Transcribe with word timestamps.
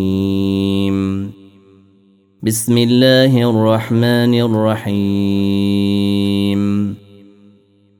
بسم 2.42 2.78
الله 2.78 3.50
الرحمن 3.50 4.40
الرحيم. 4.40 5.78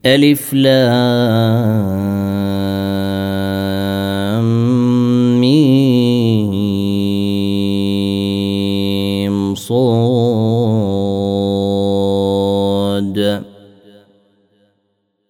ألف 0.07 0.55
لام. 0.55 2.58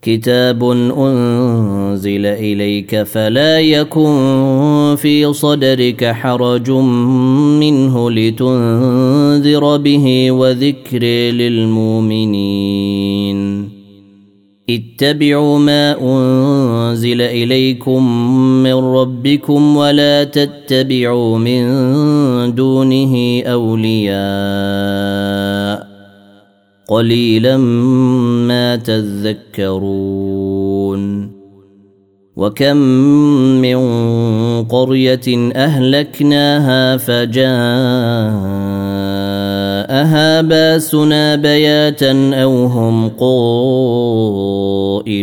كتاب 0.09 0.64
انزل 0.98 2.27
اليك 2.27 3.02
فلا 3.02 3.60
يكن 3.60 4.95
في 4.98 5.32
صدرك 5.32 6.05
حرج 6.05 6.70
منه 7.60 8.10
لتنذر 8.10 9.77
به 9.77 10.30
وذكر 10.30 11.05
للمؤمنين 11.32 12.59
اتبعوا 14.70 15.59
ما 15.59 15.96
انزل 16.01 17.20
اليكم 17.20 18.32
من 18.62 18.74
ربكم 18.74 19.77
ولا 19.77 20.24
تتبعوا 20.24 21.38
من 21.38 21.65
دونه 22.54 23.43
اولياء 23.46 24.18
قليلا 26.88 27.56
ما 28.47 28.77
تذكرون 28.77 29.79
وكم 32.37 32.77
من 33.62 33.79
قرية 34.65 35.52
أهلكناها 35.57 36.96
فجاءها 36.96 37.49
باسنا 40.40 41.37
بياتا 41.37 42.30
أو 42.35 42.66
هم 42.66 43.09
قائلون 43.09 45.18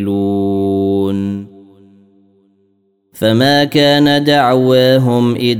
فما 3.13 3.63
كان 3.63 4.23
دعواهم 4.23 5.35
إذ 5.35 5.59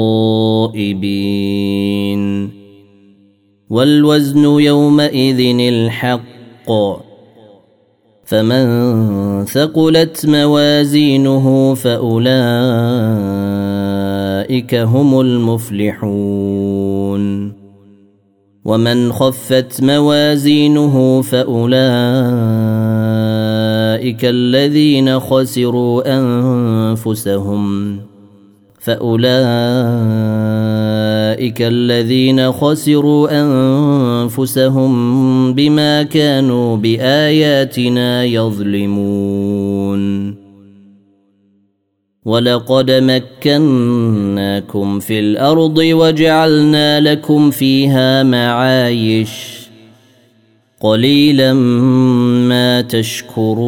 والوزن 3.69 4.45
يومئذ 4.45 5.59
الحق. 5.59 6.71
فمن 8.25 8.65
ثقلت 9.45 10.25
موازينه 10.25 11.73
فأولئك 11.73 12.35
هم 14.75 15.19
المفلحون. 15.19 16.41
ومن 18.65 19.11
خفت 19.11 19.83
موازينه 19.83 21.21
فأولئك 21.21 21.85
الذين 24.25 25.19
خسروا 25.19 26.19
أنفسهم. 26.19 28.10
فأولئك 28.81 29.29
الذين 31.61 32.51
خسروا 32.51 33.41
أنفسهم 33.41 34.91
بما 35.53 36.03
كانوا 36.03 36.77
بآياتنا 36.77 38.23
يظلمون. 38.23 40.01
ولقد 42.25 42.91
مكناكم 42.91 44.99
في 44.99 45.19
الأرض 45.19 45.77
وجعلنا 45.77 46.99
لكم 46.99 47.51
فيها 47.51 48.23
معايش. 48.23 49.61
قليلا 50.79 51.53
ما 51.53 52.81
تشكرون. 52.81 53.61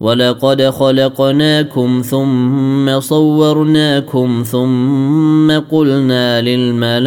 ولقد 0.00 0.62
خلقناكم 0.62 2.02
ثم 2.04 3.00
صورناكم 3.00 4.42
ثم 4.46 5.58
قلنا 5.58 6.40
للملائكة 6.40 7.02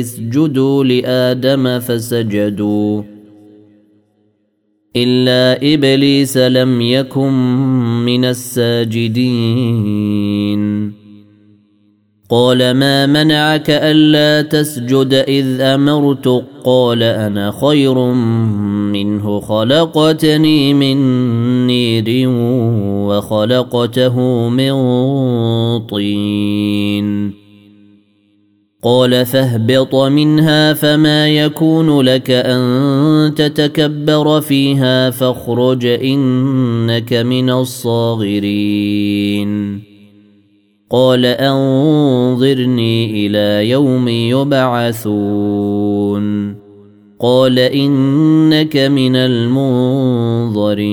اسجدوا 0.00 0.84
لآدم 0.84 1.78
فسجدوا. 1.78 3.02
إلا 4.96 5.74
إبليس 5.74 6.36
لم 6.36 6.80
يكن 6.80 7.32
من 8.04 8.24
الساجدين. 8.24 9.36
قال 12.28 12.70
ما 12.70 13.06
منعك 13.06 13.70
ألا 13.70 14.42
تسجد 14.42 15.14
إذ 15.14 15.60
امرتك 15.60 16.44
قال 16.64 17.02
أنا 17.02 17.52
خير 17.60 17.98
منه 18.92 19.40
خلقتني 19.40 20.74
من 20.74 20.96
نير 21.66 22.28
وخلقته 23.08 24.20
من 24.48 24.72
طين. 25.78 27.32
قال 28.82 29.26
فاهبط 29.26 29.94
منها 29.94 30.72
فما 30.72 31.28
يكون 31.28 32.00
لك 32.00 32.30
أن 32.30 33.34
تتكبر 33.36 34.40
فيها 34.40 35.10
فاخرج 35.10 35.86
إنك 35.86 37.12
من 37.12 37.50
الصاغرين. 37.50 38.66
قال 40.90 41.26
أنظرني 41.26 43.26
إلى 43.26 43.70
يوم 43.70 44.08
يبعثون. 44.08 44.96
قال 47.20 47.58
إنك 47.58 48.76
من 48.76 49.16
المنظرين. 49.16 50.86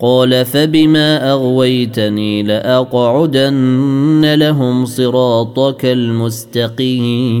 قال 0.00 0.44
فبما 0.44 1.32
أغويتني 1.32 2.42
لأقعدن 2.42 4.34
لهم 4.34 4.84
صراطك 4.84 5.84
المستقيم. 5.84 7.40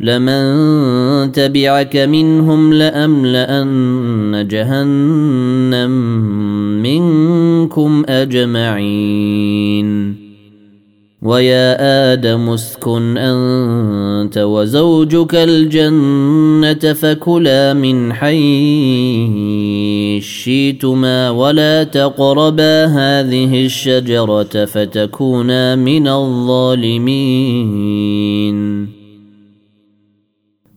لمن 0.00 1.32
تبعك 1.32 1.96
منهم 1.96 2.72
لأملأن 2.72 4.46
جهنم 4.50 5.90
منكم 6.82 8.04
أجمعين. 8.08 9.88
ويا 11.22 12.12
آدم 12.12 12.48
اسكن 12.48 13.18
أنت 13.18 14.38
وزوجك 14.38 15.34
الجنة 15.34 16.92
فكلا 16.92 17.74
من 17.74 18.12
حيث 18.12 19.28
شئتما 20.24 21.30
ولا 21.30 21.84
تقربا 21.84 22.84
هذه 22.84 23.64
الشجرة 23.66 24.64
فتكونا 24.64 25.76
من 25.76 26.08
الظالمين. 26.08 26.98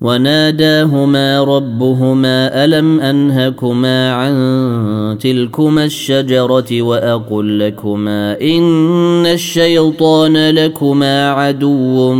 وناداهما 0.00 1.44
ربهما 1.44 2.64
ألم 2.64 3.00
أنهكما 3.00 4.12
عن 4.12 5.18
تلكما 5.20 5.84
الشجرة 5.84 6.82
وأقل 6.82 7.58
لكما 7.58 8.40
إن 8.40 9.26
الشيطان 9.26 10.50
لكما 10.50 11.30
عدو 11.30 12.12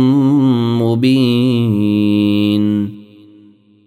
مبين 0.83 2.19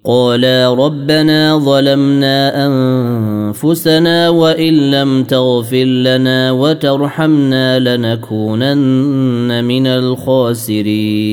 قالا 0.04 0.74
ربنا 0.74 1.58
ظلمنا 1.58 2.66
أنفسنا 2.66 4.28
وإن 4.28 4.90
لم 4.90 5.24
تغفر 5.24 5.84
لنا 5.84 6.52
وترحمنا 6.52 7.78
لنكونن 7.78 9.64
من 9.64 9.86
الخاسرين 9.86 11.32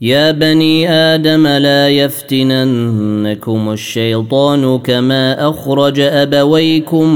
يا 0.00 0.30
بني 0.30 0.90
آدم 0.90 1.46
لا 1.46 1.88
يفتننكم 1.88 3.72
الشيطان 3.72 4.78
كما 4.78 5.48
أخرج 5.48 6.00
أبويكم 6.00 7.08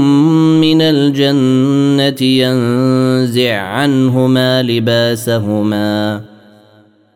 من 0.61 0.81
الجنة 0.81 2.27
ينزع 2.27 3.61
عنهما 3.61 4.63
لباسهما 4.63 6.21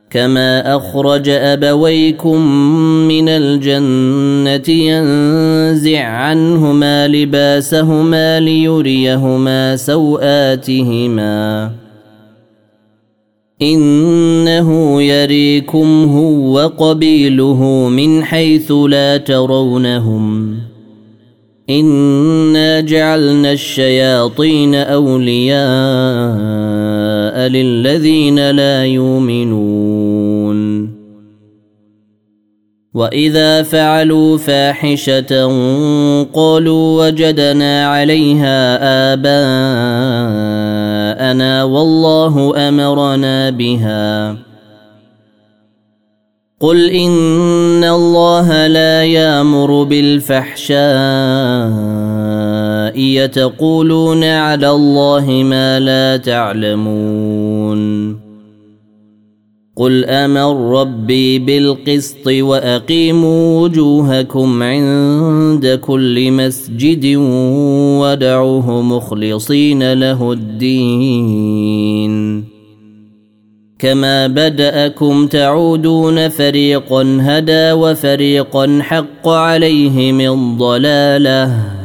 كما 0.10 0.76
أخرج 0.78 1.30
أبويكم 1.30 2.42
من 3.08 3.30
الجنة 3.30 4.70
ينزع 4.76 6.04
عنهما 6.06 7.08
لباسهما 7.08 8.40
ليريهما 8.40 9.76
سوآتهما 9.76 11.72
إنه 13.62 15.02
يريكم 15.02 16.04
هو 16.04 16.54
وقبيله 16.54 17.90
من 17.90 18.24
حيث 18.24 18.72
لا 18.72 19.18
ترونهم. 19.18 20.58
إنا 21.70 22.80
جعلنا 22.82 23.52
الشياطين 23.52 24.76
أولياء 24.76 25.56
للذين 27.48 28.52
لا 28.52 28.86
يؤمنون. 28.86 30.56
وإذا 32.94 33.64
فعلوا 33.64 34.38
فاحشة 34.38 35.48
قالوا 36.34 37.08
وجدنا 37.08 37.88
عليها 37.88 38.78
آباءنا 39.14 40.75
أبناءنا 41.32 41.64
والله 41.64 42.68
أمرنا 42.70 43.50
بها. 43.50 44.38
قل 46.60 46.90
إن 46.90 47.84
الله 47.84 48.68
لا 48.68 49.04
يأمر 49.04 49.84
بالفحشاء 49.84 50.80
يتقولون 53.00 54.24
على 54.24 54.70
الله 54.70 55.26
ما 55.46 55.80
لا 55.80 56.18
تعلمون. 56.18 57.76
قل 59.78 60.06
أمر 60.06 60.80
ربي 60.82 61.40
بالقسط 61.40 62.28
واقيموا 62.28 63.62
وجوهكم 63.62 64.64
عند 64.64 65.80
كل 65.82 66.32
مسجد 66.32 67.16
ودعوه 68.00 68.82
مخلصين 68.82 69.94
له 69.94 70.32
الدين 70.32 72.16
كما 73.80 74.28
بداكم 74.28 75.28
تعودون 75.28 76.30
فريقا 76.30 77.18
هدى 77.22 77.72
وفريقا 77.72 78.80
حق 78.82 79.28
عليهم 79.28 80.22
الضلاله 80.22 81.85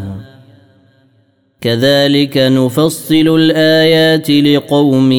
كذلك 1.61 2.37
نفصل 2.37 3.35
الآيات 3.35 4.31
لقوم 4.31 5.11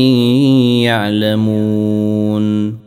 يعلمون. 0.82 2.82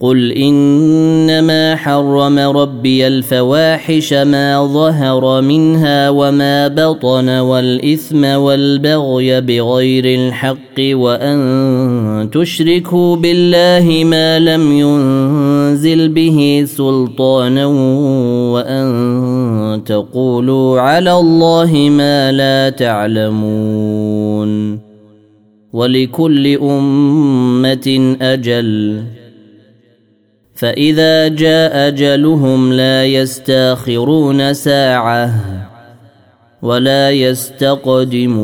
قل 0.00 0.32
إنما 0.32 1.76
حرم 1.76 2.38
ربي 2.38 3.06
الفواحش 3.06 4.12
ما 4.12 4.66
ظهر 4.66 5.40
منها 5.40 6.10
وما 6.10 6.68
بطن 6.68 7.28
والإثم 7.28 8.24
والبغي 8.24 9.40
بغير 9.40 10.04
الحق 10.04 10.78
وأن 10.78 12.28
تشركوا 12.32 13.16
بالله 13.16 14.04
ما 14.04 14.38
لم 14.38 14.72
ينزل 14.72 15.55
تنزل 15.76 16.08
به 16.08 16.64
سلطانا 16.66 17.66
وأن 18.52 19.82
تقولوا 19.86 20.80
على 20.80 21.12
الله 21.12 21.72
ما 21.90 22.32
لا 22.32 22.70
تعلمون 22.70 24.50
ولكل 25.72 26.56
أمة 26.56 28.16
أجل 28.20 29.02
فإذا 30.54 31.28
جاء 31.28 31.88
أجلهم 31.88 32.72
لا 32.72 33.04
يستأخرون 33.04 34.54
ساعة 34.54 35.30
ولا 36.62 37.10
يستقدمون 37.10 38.36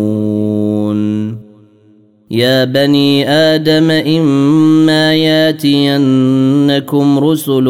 يا 2.32 2.64
بني 2.64 3.28
آدم 3.28 3.90
إما 3.90 5.14
ياتينكم 5.14 7.18
رسل 7.18 7.64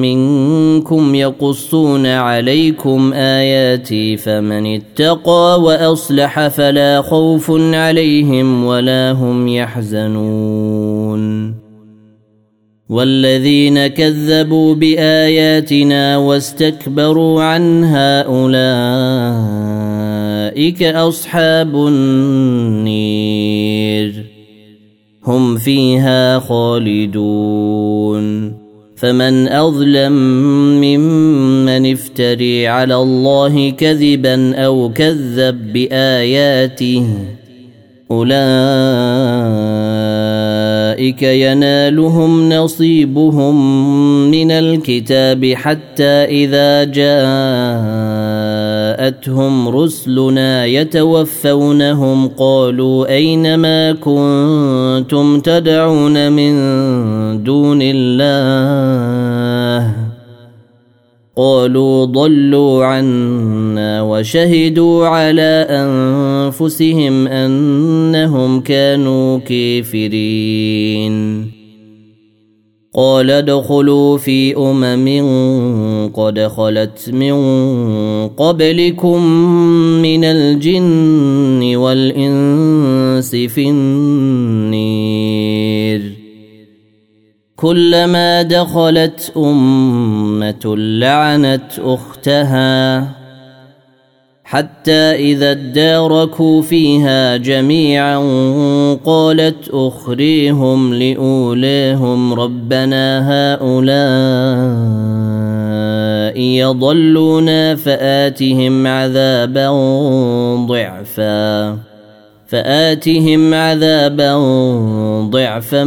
منكم 0.00 1.14
يقصون 1.14 2.06
عليكم 2.06 3.12
آياتي 3.12 4.16
فمن 4.16 4.74
اتقى 4.74 5.62
وأصلح 5.62 6.48
فلا 6.48 7.02
خوف 7.02 7.52
عليهم 7.74 8.64
ولا 8.64 9.12
هم 9.12 9.48
يحزنون. 9.48 11.18
والذين 12.88 13.86
كذبوا 13.86 14.74
بآياتنا 14.74 16.16
واستكبروا 16.16 17.42
عنها 17.42 18.22
أولئك 18.22 19.77
أصحاب 20.82 21.76
النير. 21.76 23.04
هم 25.26 25.56
فيها 25.56 26.38
خالدون. 26.38 27.88
فمن 28.98 29.48
أظلم 29.48 30.12
ممن 30.80 31.92
افتري 31.92 32.68
على 32.68 32.94
الله 32.94 33.70
كذبا 33.70 34.56
أو 34.56 34.92
كذب 34.94 35.72
بآياته 35.72 37.06
أولئك 38.10 38.32
ينالهم 41.22 42.52
نصيبهم 42.52 43.56
من 44.30 44.50
الكتاب 44.50 45.52
حتى 45.54 46.24
إذا 46.24 46.84
جاءتهم 48.88 49.68
رسلنا 49.68 50.66
يتوفونهم 50.66 52.28
قالوا 52.28 53.14
أين 53.14 53.54
ما 53.54 53.92
كنتم 53.92 55.40
تدعون 55.40 56.32
من 56.32 56.54
دون 57.44 57.78
الله؟ 57.82 59.94
قالوا 61.36 62.04
ضلوا 62.04 62.84
عنا 62.84 64.02
وشهدوا 64.02 65.06
على 65.06 65.66
أنفسهم 65.70 67.26
أنهم 67.26 68.60
كانوا 68.60 69.38
كافرين. 69.38 71.18
قال 72.94 73.30
ادخلوا 73.30 74.18
في 74.18 74.56
أمم 74.56 76.10
قد 76.14 76.40
خلت 76.40 77.10
من 77.12 77.34
قبلكم 78.28 79.22
من 80.02 80.24
الجن 80.24 81.76
والإنس 81.76 83.30
في 83.30 83.68
النير. 83.70 85.08
كلما 87.56 88.42
دخلت 88.42 89.32
أمة 89.36 90.76
لعنت 90.76 91.78
أختها. 91.78 93.17
حتى 94.48 94.92
إذا 94.92 95.50
اداركوا 95.50 96.62
فيها 96.62 97.36
جميعا 97.36 98.18
قالت 99.04 99.68
أخريهم 99.70 100.94
لاوليهم 100.94 102.34
ربنا 102.34 103.30
هؤلاء 103.30 103.88
يضلونا 106.40 107.74
فآتهم 107.74 108.86
عذابا 108.86 109.70
ضعفا 110.66 111.78
فآتهم 112.46 113.54
عذابا 113.54 114.38
ضعفا 115.30 115.84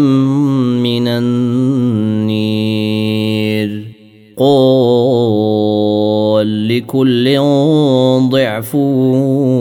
من 0.78 1.08
النير 1.08 2.62
قال 6.32 6.68
لكل 6.68 7.40
ضعف 8.30 8.76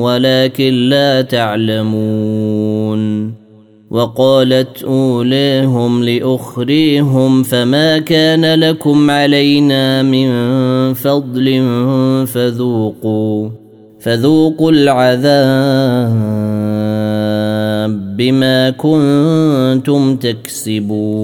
ولكن 0.05 0.89
لا 0.89 1.23
تعلمون. 1.23 3.01
وقالت 3.91 4.83
أوليهم 4.83 6.05
لأخريهم 6.05 7.43
فما 7.43 7.99
كان 7.99 8.55
لكم 8.55 9.11
علينا 9.11 10.03
من 10.03 10.31
فضل 10.95 11.65
فذوقوا 12.27 13.49
فذوقوا 14.01 14.71
العذاب 14.71 15.21
بما 18.17 18.71
كنتم 18.71 20.17
تكسبون. 20.17 21.21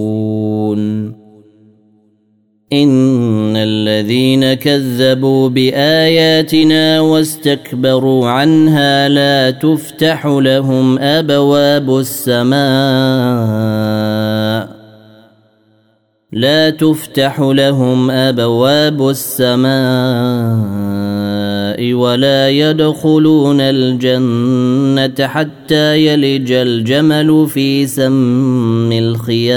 إن 2.83 3.57
الذين 3.57 4.55
كذبوا 4.55 5.49
بآياتنا 5.49 7.01
واستكبروا 7.01 8.29
عنها 8.29 9.09
لا 9.09 9.51
تفتح 9.51 10.27
لهم 10.27 10.99
أبواب 10.99 11.99
السماء 11.99 12.57
لا 16.33 16.71
تفتح 16.71 17.41
لهم 17.41 18.11
أبواب 18.11 19.09
السماء 19.09 19.77
ولا 21.95 22.51
يدخلون 22.51 23.61
الجنة 23.61 25.27
حتى 25.27 26.07
يلج 26.07 26.53
الجمل 26.53 27.47
في 27.49 27.87
سم 27.87 28.93
الخياط 28.93 29.57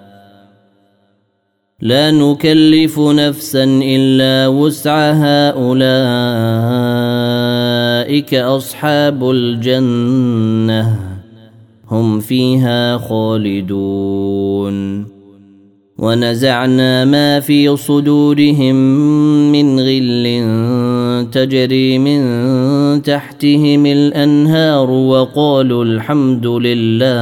لا 1.81 2.11
نكلف 2.11 2.99
نفسا 2.99 3.63
إلا 3.83 4.47
وسعها 4.47 5.49
أولئك 5.49 5.83
أصحاب 8.33 9.29
الجنة. 9.29 10.95
هم 11.91 12.19
فيها 12.19 12.97
خالدون. 12.97 15.05
ونزعنا 15.97 17.05
ما 17.05 17.39
في 17.39 17.77
صدورهم 17.77 18.75
من 19.51 19.79
غل 19.79 20.41
تجري 21.31 21.97
من 21.97 22.21
تحتهم 23.01 23.85
الأنهار 23.85 24.91
وقالوا 24.91 25.85
الحمد 25.85 26.47
لله. 26.47 27.21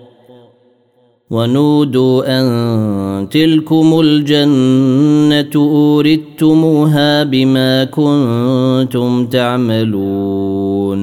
ونودوا 1.31 2.39
أن 2.39 3.29
تلكم 3.29 3.99
الجنة 3.99 5.51
اوردتموها 5.55 7.23
بما 7.23 7.83
كنتم 7.83 9.25
تعملون. 9.25 11.01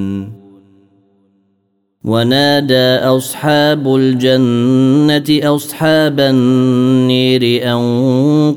ونادى 2.04 2.96
أصحاب 3.16 3.96
الجنة 3.96 5.54
أصحاب 5.54 6.20
النير 6.20 7.72
أن 7.72 7.80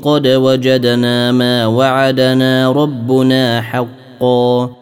قد 0.04 0.26
وجدنا 0.26 1.32
ما 1.32 1.66
وعدنا 1.66 2.72
ربنا 2.72 3.60
حقا. 3.60 4.81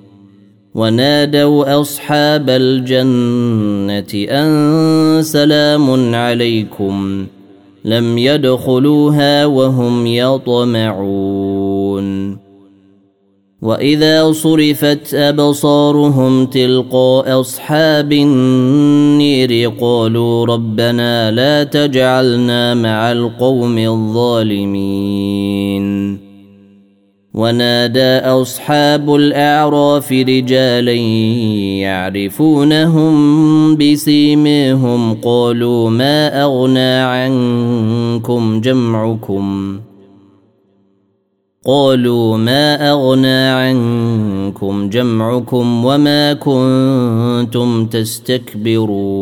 ونادوا 0.75 1.81
أصحاب 1.81 2.49
الجنة 2.49 4.27
أن 4.29 5.21
سلام 5.23 6.15
عليكم 6.15 7.25
لم 7.85 8.17
يدخلوها 8.17 9.45
وهم 9.45 10.07
يطمعون. 10.07 11.51
وإذا 13.61 14.31
صرفت 14.31 15.13
أبصارهم 15.13 16.45
تلقاء 16.45 17.39
أصحاب 17.39 18.13
النير 18.13 19.71
قالوا 19.81 20.45
ربنا 20.45 21.31
لا 21.31 21.63
تجعلنا 21.63 22.73
مع 22.73 23.11
القوم 23.11 23.77
الظالمين. 23.77 25.01
ونادى 27.33 28.17
أصحاب 28.17 29.15
الأعراف 29.15 30.11
رجالا 30.11 30.93
يعرفونهم 31.81 33.15
بسيمهم 33.75 35.13
قالوا 35.13 35.89
ما 35.89 36.43
أغنى 36.43 36.93
عنكم 36.93 38.61
جمعكم؟ 38.61 39.79
قالوا 41.65 42.37
ما 42.37 42.91
أغنى 42.91 43.47
عنكم 43.47 44.89
جمعكم 44.89 45.85
وما 45.85 46.33
كنتم 46.33 47.85
تستكبرون؟ 47.85 49.21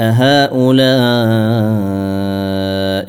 أهؤلاء 0.00 0.80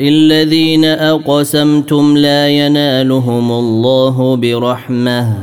الذين 0.02 0.86
أقسمتم 0.86 2.18
لا 2.18 2.48
ينالهم 2.50 3.52
الله 3.52 4.36
برحمة. 4.36 5.38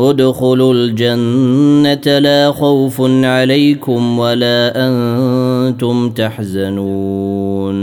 ادخلوا 0.00 0.74
الجنة 0.74 2.18
لا 2.18 2.52
خوف 2.52 3.00
عليكم 3.24 4.18
ولا 4.18 4.72
أنتم 4.76 6.10
تحزنون. 6.10 7.76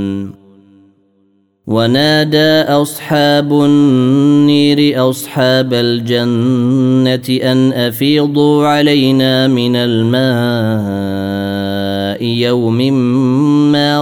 ونادى 1.67 2.61
أصحاب 2.61 3.53
النير 3.53 5.09
أصحاب 5.09 5.73
الجنة 5.73 7.51
أن 7.51 7.73
أفيضوا 7.73 8.67
علينا 8.67 9.47
من 9.47 9.75
الماء 9.75 11.13
يوم 12.23 12.93
ما 13.71 14.01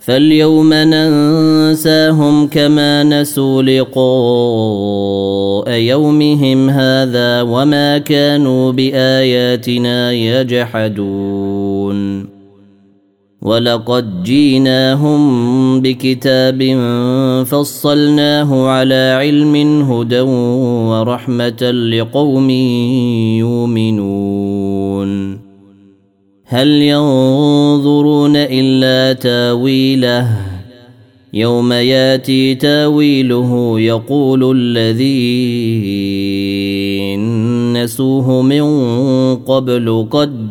فاليوم 0.00 0.74
ننساهم 0.74 2.46
كما 2.46 3.02
نسوا 3.02 3.62
لقاء 3.62 5.70
يومهم 5.70 6.70
هذا 6.70 7.42
وما 7.42 7.98
كانوا 7.98 8.72
بآياتنا 8.72 10.12
يجحدون. 10.12 12.00
ولقد 13.42 14.22
جيناهم 14.22 15.20
بكتاب 15.80 16.62
فصلناه 17.46 18.68
على 18.68 19.16
علم 19.20 19.82
هدى 19.92 20.20
ورحمة 20.90 21.70
لقوم 21.70 22.50
يؤمنون. 23.40 25.39
هل 26.50 26.68
ينظرون 26.68 28.36
إلا 28.36 29.12
تاويله؟ 29.12 30.36
يوم 31.32 31.72
ياتي 31.72 32.54
تاويله 32.54 33.80
يقول 33.80 34.56
الذين 34.56 35.82
نسوه 37.72 38.42
من 38.42 38.64
قبل 39.36 40.08
قد 40.10 40.50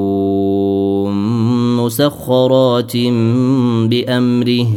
مسخرات 1.85 2.97
بأمره. 3.85 4.67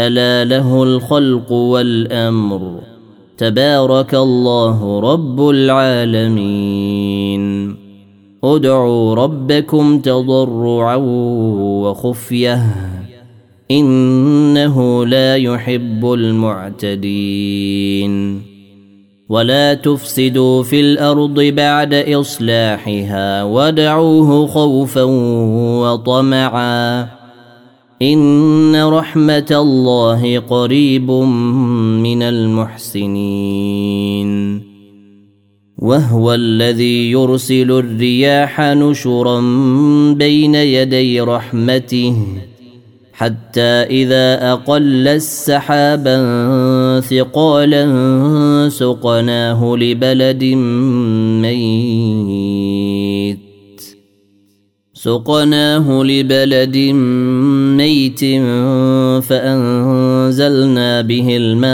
ألا 0.00 0.44
له 0.44 0.82
الخلق 0.82 1.52
والأمر. 1.52 2.80
تبارك 3.38 4.14
الله 4.14 5.00
رب 5.00 5.48
العالمين. 5.48 7.42
ادعوا 8.44 9.14
ربكم 9.14 9.98
تضرعا 9.98 10.96
وخفية. 11.82 12.62
إنه 13.70 15.06
لا 15.06 15.36
يحب 15.36 16.12
المعتدين. 16.12 18.51
ولا 19.32 19.74
تفسدوا 19.74 20.62
في 20.62 20.80
الأرض 20.80 21.40
بعد 21.40 21.94
اصلاحها 21.94 23.44
ودعوه 23.44 24.46
خوفا 24.46 25.02
وطمعا 25.82 27.08
ان 28.02 28.84
رحمه 28.84 29.46
الله 29.50 30.38
قريب 30.38 31.10
من 31.10 32.22
المحسنين 32.22 33.52
وهو 35.78 36.34
الذي 36.34 37.10
يرسل 37.10 37.70
الرياح 37.70 38.60
نشرا 38.60 39.40
بين 40.12 40.54
يدي 40.54 41.20
رحمته 41.20 42.16
حتى 43.22 43.86
إذا 44.02 44.52
أقل 44.52 45.08
السحابا 45.08 46.16
ثقالا 47.00 47.84
سقناه 48.68 49.76
لبلد 49.76 50.44
ميت. 51.42 53.38
سقناه 54.94 56.02
لبلد 56.02 56.76
ميت 57.78 58.20
فأنزلنا 59.24 61.00
به 61.00 61.36
الماء 61.40 61.72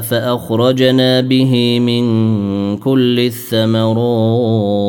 فأخرجنا 0.00 1.20
به 1.20 1.80
من 1.80 2.04
كل 2.76 3.20
الثمرات. 3.20 4.88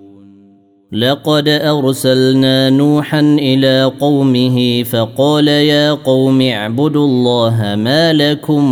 لقد 0.93 1.47
أرسلنا 1.47 2.69
نوحا 2.69 3.19
إلى 3.19 3.91
قومه 3.99 4.83
فقال 4.83 5.47
يا 5.47 5.91
قوم 5.91 6.41
اعبدوا 6.41 7.05
الله 7.05 7.75
ما 7.75 8.13
لكم 8.13 8.65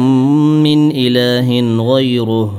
من 0.64 0.92
إله 0.92 1.60
غيره. 1.94 2.54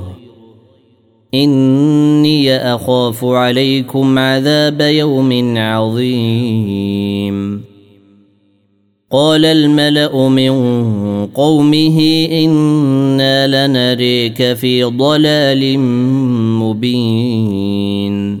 إني 1.33 2.55
أخاف 2.55 3.25
عليكم 3.25 4.19
عذاب 4.19 4.81
يوم 4.81 5.57
عظيم. 5.57 7.61
قال 9.11 9.45
الملأ 9.45 10.29
من 10.29 10.51
قومه 11.27 12.27
إنا 12.31 13.67
لنريك 13.67 14.53
في 14.53 14.83
ضلال 14.83 15.79
مبين. 16.59 18.40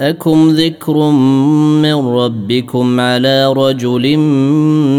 جاءكم 0.00 0.50
ذكر 0.50 1.10
من 1.82 1.94
ربكم 1.94 3.00
على 3.00 3.52
رجل 3.52 4.16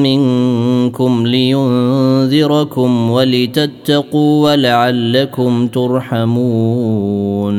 منكم 0.04 1.28
لينذركم 1.28 3.12
ولتتقوا 3.12 4.52
ولعلكم 4.52 5.68
ترحمون. 5.68 7.58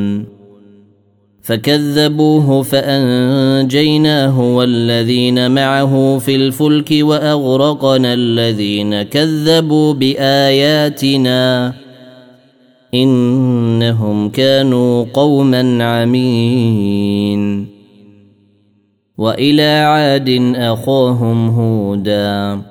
فكذبوه 1.42 2.62
فأنجيناه 2.62 4.40
والذين 4.40 5.50
معه 5.50 6.18
في 6.18 6.36
الفلك 6.36 6.98
وأغرقنا 7.00 8.14
الذين 8.14 9.02
كذبوا 9.02 9.94
بآياتنا. 9.94 11.72
إنهم 12.94 14.28
كانوا 14.28 15.04
قوما 15.14 15.84
عمين. 15.84 17.66
وإلى 19.18 19.62
عاد 19.62 20.52
أخاهم 20.56 21.48
هودا. 21.48 22.62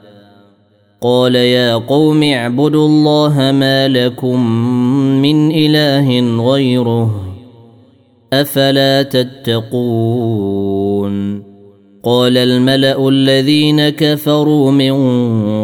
قال 1.01 1.35
يا 1.35 1.75
قوم 1.75 2.23
اعبدوا 2.23 2.87
الله 2.87 3.51
ما 3.51 3.87
لكم 3.87 4.51
من 5.21 5.51
إله 5.51 6.19
غيره 6.51 7.35
أفلا 8.33 9.03
تتقون. 9.03 9.89
قال 12.09 12.37
الملأ 12.37 13.09
الذين 13.09 13.89
كفروا 13.89 14.71
من 14.71 14.93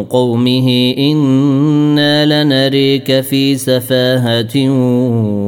قومه 0.02 0.94
إنا 0.98 2.44
لنريك 2.44 3.20
في 3.20 3.56
سفاهة 3.56 4.70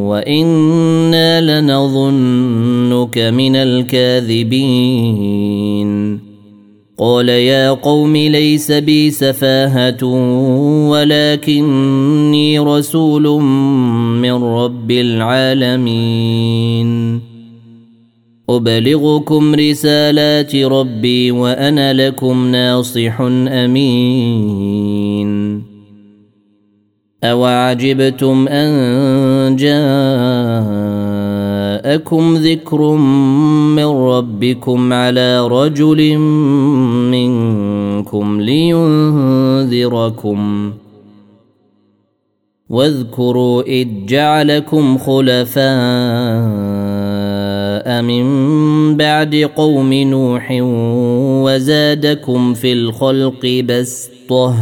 وإنا 0.09 1.61
لنظنك 1.61 3.19
من 3.19 3.57
الكاذبين. 3.57 4.69
قال 6.99 7.29
يا 7.29 7.71
قوم 7.71 8.17
ليس 8.17 8.73
بي 8.73 9.11
سفاهة 9.11 10.05
ولكني 10.91 12.59
رسول 12.59 13.43
من 14.23 14.45
رب 14.45 14.91
العالمين. 14.91 16.09
أبلغكم 18.51 19.55
رسالات 19.55 20.57
ربي 20.57 21.31
وأنا 21.31 21.93
لكم 21.93 22.47
ناصح 22.47 23.21
أمين. 23.49 25.29
أوعجبتم 27.25 28.49
أن 28.49 29.57
جاءكم 29.57 29.77
ذكر 32.37 32.93
من 33.77 33.85
ربكم 33.85 34.93
على 34.93 35.47
رجل 35.47 36.19
منكم 37.11 38.41
لينذركم. 38.41 40.39
واذكروا 42.69 43.63
إذ 43.63 43.89
جعلكم 44.07 44.99
خلفاء 44.99 46.78
من 47.89 48.97
بعد 48.97 49.51
قوم 49.57 49.93
نوح 49.93 50.49
وزادكم 51.45 52.55
في 52.55 52.73
الخلق 52.73 53.65
بسطه 53.69 54.55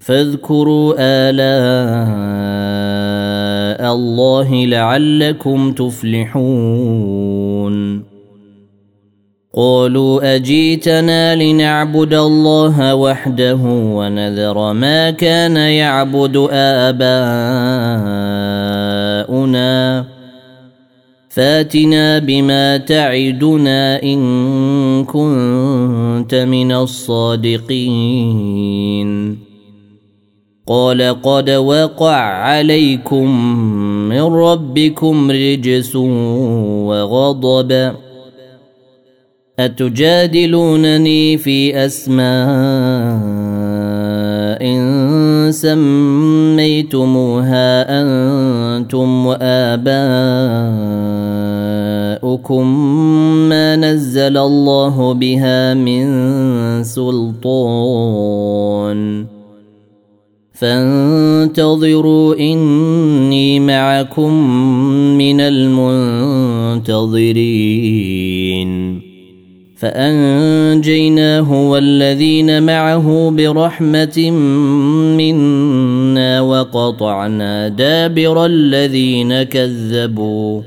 فاذكروا 0.00 0.94
آلاء 0.98 1.48
الله 3.94 4.66
لعلكم 4.66 5.72
تفلحون 5.72 7.28
قالوا 9.54 10.36
أجيتنا 10.36 11.36
لنعبد 11.36 12.14
الله 12.14 12.94
وحده 12.94 13.58
ونذر 13.64 14.72
ما 14.72 15.10
كان 15.10 15.56
يعبد 15.56 16.48
آباؤنا 16.52 16.98
فاتنا 21.38 22.18
بما 22.18 22.76
تعدنا 22.76 24.02
إن 24.02 24.18
كنت 25.04 26.34
من 26.34 26.72
الصادقين. 26.72 27.78
قال 30.66 31.22
قد 31.22 31.50
وقع 31.50 32.16
عليكم 32.16 33.54
من 34.08 34.22
ربكم 34.22 35.30
رجس 35.30 35.96
وغضب. 35.96 37.92
أتجادلونني 39.58 41.38
في 41.38 41.86
أسماء 41.86 43.47
سميتموها 45.50 46.00
أنتم 48.00 49.26
وآباؤكم 49.26 49.86
ما 53.48 53.76
نزل 53.76 54.36
الله 54.36 55.12
بها 55.12 55.74
من 55.74 56.04
سلطان. 56.84 58.18
فانتظروا 60.52 62.34
إني 62.34 63.60
معكم 63.60 64.32
من 65.18 65.40
المنتظرين. 65.40 66.88
فأنجيناه 69.78 71.70
والذين 71.70 72.62
معه 72.62 73.30
برحمة 73.30 74.30
منا 75.16 76.40
وقطعنا 76.40 77.68
دابر 77.68 78.46
الذين 78.46 79.42
كذبوا 79.42 80.62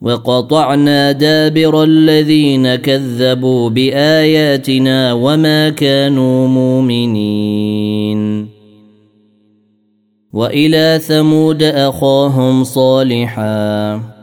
وقطعنا 0.00 1.12
دابر 1.12 1.82
الذين 1.82 2.74
كذبوا 2.74 3.70
بآياتنا 3.70 5.12
وما 5.12 5.70
كانوا 5.70 6.48
مؤمنين 6.48 8.48
وإلى 10.32 11.00
ثمود 11.02 11.62
أخاهم 11.62 12.64
صالحا 12.64 14.15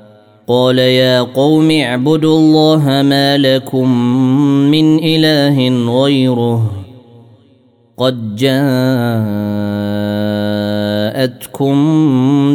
قال 0.47 0.79
يا 0.79 1.21
قوم 1.21 1.71
اعبدوا 1.71 2.39
الله 2.39 3.01
ما 3.01 3.37
لكم 3.37 3.97
من 4.71 4.99
إله 5.03 5.69
غيره. 6.01 6.71
قد 7.97 8.35
جاءتكم 8.35 8.59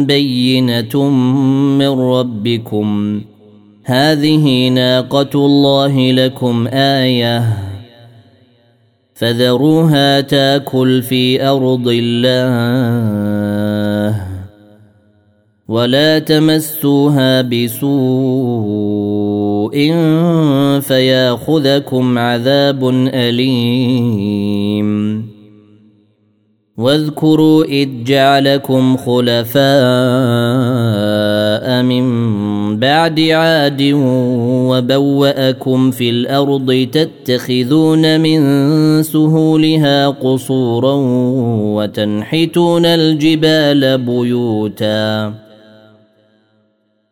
بينة 0.05 1.09
من 1.79 1.99
ربكم. 1.99 3.21
هذه 3.83 4.67
ناقة 4.69 5.45
الله 5.45 6.11
لكم 6.11 6.67
آية. 6.67 7.43
فذروها 9.13 10.21
تاكل 10.21 11.01
في 11.01 11.47
أرض 11.47 11.87
الله. 11.87 13.68
ولا 15.69 16.19
تمسوها 16.19 17.41
بسوء 17.41 17.89
فياخذكم 20.81 22.17
عذاب 22.17 22.89
اليم 23.13 24.89
واذكروا 26.77 27.63
اذ 27.63 27.89
جعلكم 28.03 28.97
خلفاء 28.97 29.63
من 31.83 32.79
بعد 32.79 33.19
عاد 33.19 33.91
وبواكم 34.69 35.91
في 35.91 36.09
الأرض 36.09 36.87
تتخذون 36.91 38.19
من 38.21 38.39
سهولها 39.03 40.07
قصورا 40.07 40.93
وتنحتون 41.75 42.85
الجبال 42.85 43.97
بيوتا 43.97 45.48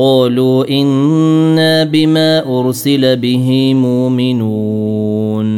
قالوا 0.00 0.64
إنا 0.70 1.84
بما 1.84 2.60
أرسل 2.60 3.16
به 3.16 3.74
مؤمنون. 3.74 5.50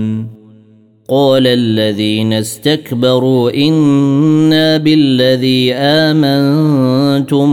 قال 1.09 1.47
الذين 1.47 2.33
استكبروا 2.33 3.51
إنا 3.51 4.77
بالذي 4.77 5.75
آمنتم 5.75 7.49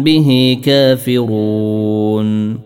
به 0.00 0.58
كافرون. 0.64 2.58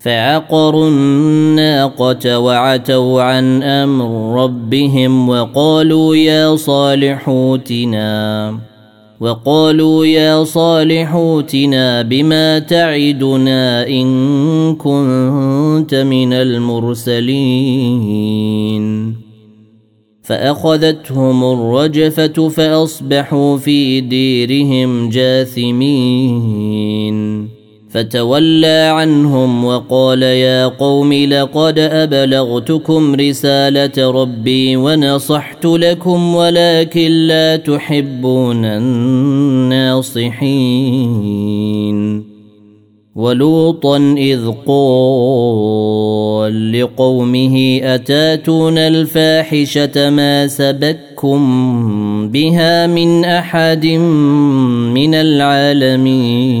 فعقروا 0.00 0.88
الناقة 0.88 2.38
وعتوا 2.38 3.22
عن 3.22 3.62
أمر 3.62 4.42
ربهم 4.42 5.28
وقالوا 5.28 6.16
يا 6.16 6.56
صالح 6.56 7.28
اوتنا 7.28 8.69
وقالوا 9.20 10.06
يا 10.06 10.44
صالح 10.44 11.14
اوتنا 11.14 12.02
بما 12.02 12.58
تعدنا 12.58 13.86
إن 13.88 14.74
كنت 14.74 15.94
من 15.94 16.32
المرسلين. 16.32 17.30
فأخذتهم 20.22 21.44
الرجفة 21.44 22.48
فأصبحوا 22.48 23.56
في 23.56 24.00
ديرهم 24.00 25.08
جاثمين. 25.08 26.89
فتولى 27.90 28.92
عنهم 28.94 29.64
وقال 29.64 30.22
يا 30.22 30.66
قوم 30.66 31.12
لقد 31.12 31.78
أبلغتكم 31.78 33.14
رسالة 33.14 34.10
ربي 34.10 34.76
ونصحت 34.76 35.66
لكم 35.66 36.34
ولكن 36.34 37.10
لا 37.10 37.56
تحبون 37.56 38.64
الناصحين. 38.64 40.30
ولوطا 43.14 44.14
إذ 44.18 44.50
قال 44.66 46.00
لقومه 46.80 47.80
أتاتون 47.82 48.78
الفاحشة 48.78 50.10
ما 50.10 50.46
سبككم 50.46 51.38
بها 52.28 52.86
من 52.86 53.24
أحد 53.24 53.86
من 54.94 55.14
العالمين؟ 55.14 56.60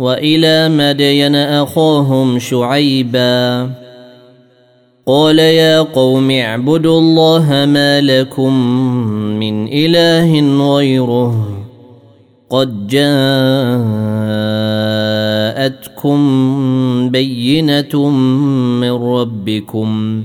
وإلى 0.00 0.68
مدين 0.68 1.34
أخاهم 1.34 2.38
شعيبا. 2.38 3.70
قال 5.06 5.38
يا 5.38 5.80
قوم 5.80 6.30
اعبدوا 6.30 7.00
الله 7.00 7.66
ما 7.68 8.00
لكم 8.00 8.52
من 9.40 9.68
إله 9.68 10.40
غيره. 10.74 11.48
قد 12.50 12.86
جاءتكم 12.86 13.10
بينة 17.10 18.08
من 18.80 18.92
ربكم. 18.92 20.24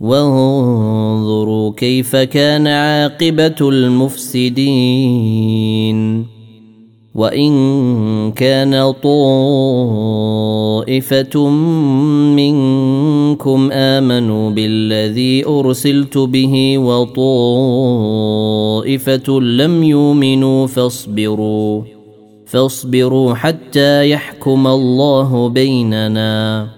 وانظروا 0.00 1.72
كيف 1.72 2.16
كان 2.16 2.66
عاقبة 2.66 3.56
المفسدين. 3.60 5.18
وإن 7.14 8.32
كان 8.32 8.92
طائفة 9.02 9.18
منكم 12.38 13.70
آمنوا 13.72 14.50
بالذي 14.50 15.46
أرسلت 15.46 16.18
به 16.18 16.78
وطائفة 16.78 17.18
لم 19.40 19.82
يؤمنوا 19.82 20.66
فاصبروا 20.66 21.82
فاصبروا 22.46 23.34
حتى 23.34 24.10
يحكم 24.10 24.66
الله 24.66 25.48
بيننا. 25.48 26.77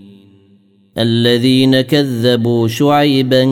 الذين 0.97 1.81
كذبوا 1.81 2.67
شعيبا 2.67 3.43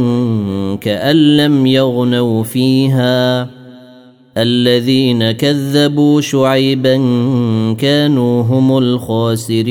كأن 0.81 1.37
لم 1.37 1.65
يغنوا 1.65 2.43
فيها. 2.43 3.49
الذين 4.37 5.31
كذبوا 5.31 6.21
شعيبا 6.21 6.95
كانوا 7.73 8.43
هم 8.43 8.77
الخاسرين. 8.77 9.69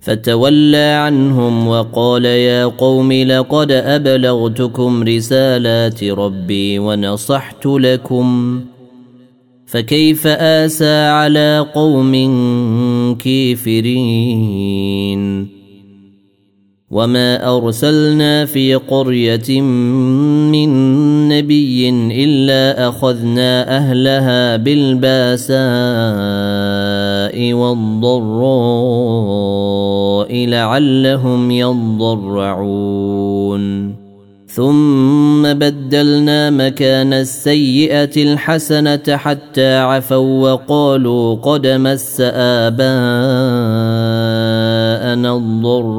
فتولى 0.00 0.76
عنهم 0.76 1.68
وقال 1.68 2.24
يا 2.24 2.64
قوم 2.64 3.12
لقد 3.12 3.72
أبلغتكم 3.72 5.02
رسالات 5.02 6.04
ربي 6.04 6.78
ونصحت 6.78 7.66
لكم. 7.66 8.60
فكيف 9.66 10.26
آسى 10.26 11.06
على 11.06 11.66
قوم 11.74 12.12
كافرين؟ 13.14 14.86
وما 16.90 17.56
أرسلنا 17.56 18.44
في 18.44 18.74
قرية 18.74 19.60
من 19.60 20.68
نبي 21.28 21.88
إلا 22.24 22.88
أخذنا 22.88 23.76
أهلها 23.76 24.56
بالباساء 24.56 25.56
والضراء 27.52 28.86
لعلهم 30.46 31.50
يضرعون. 31.50 33.16
ثم 34.56 35.42
بدلنا 35.42 36.50
مكان 36.50 37.12
السيئة 37.12 38.22
الحسنة 38.22 39.16
حتى 39.16 39.76
عفوا 39.76 40.52
وقالوا 40.52 41.34
قد 41.34 41.66
مس 41.66 42.20
آباءنا 42.20 42.86
الضراء 45.36 45.96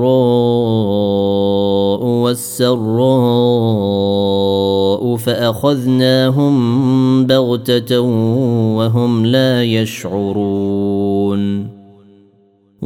والسراء 2.04 2.88
فأخذناهم 5.16 6.56
بغتة 7.26 8.00
وهم 8.00 9.26
لا 9.26 9.64
يشعرون 9.64 10.98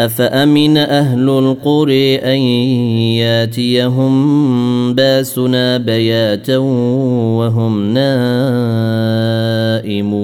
أفأمن 0.00 0.76
أهل 0.76 1.28
القرى 1.28 2.16
أن 2.16 2.38
ياتيهم 3.20 4.14
باسنا 4.94 5.78
بياتا 5.78 6.56
وهم 7.36 7.92
نائمون؟ 9.84 10.20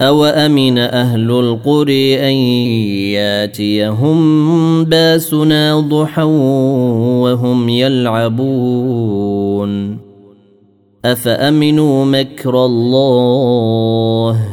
أوأمن 0.00 0.78
أهل 0.78 1.30
القرى 1.30 2.28
أن 2.28 2.34
ياتيهم 3.12 4.18
باسنا 4.84 5.80
ضحى 5.80 6.22
وهم 7.22 7.68
يلعبون؟ 7.68 9.20
أفأمنوا 11.04 12.04
مكر 12.04 12.64
الله 12.64 14.49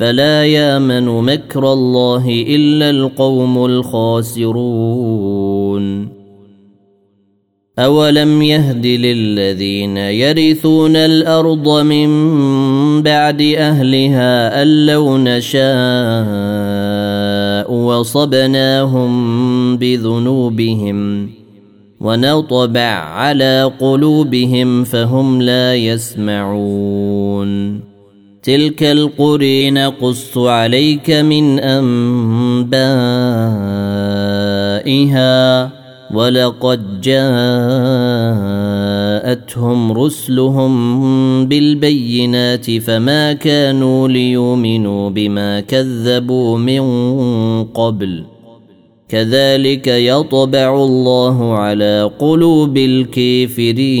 فلا 0.00 0.44
يامن 0.44 1.04
مكر 1.04 1.72
الله 1.72 2.44
إلا 2.48 2.90
القوم 2.90 3.64
الخاسرون. 3.64 5.30
أولم 7.78 8.42
يهد 8.42 8.86
للذين 8.86 9.96
يرثون 9.96 10.96
الأرض 10.96 11.68
من 11.68 12.08
بعد 13.02 13.42
أهلها 13.42 14.62
أن 14.62 14.86
لو 14.86 15.18
نشاء 15.18 15.60
وصبناهم 17.72 19.10
بذنوبهم 19.76 21.30
ونطبع 22.00 22.80
على 23.20 23.72
قلوبهم 23.80 24.84
فهم 24.84 25.42
لا 25.42 25.74
يسمعون. 25.74 27.50
تلك 28.42 28.82
القري 28.82 29.70
نقص 29.70 30.38
عليك 30.38 31.10
من 31.10 31.58
أنبائها 31.58 32.90
ولقد 36.14 37.00
جاءتهم 37.00 37.22
رسلهم 39.92 40.72
بالبينات 41.46 42.70
فما 42.70 43.32
كانوا 43.32 44.08
ليؤمنوا 44.08 45.10
بما 45.10 45.60
كذبوا 45.60 46.58
من 46.58 46.84
قبل 47.64 48.24
كذلك 49.08 49.86
يطبع 49.86 50.84
الله 50.84 51.54
على 51.54 52.10
قلوب 52.18 52.76
الكافرين 52.76 54.00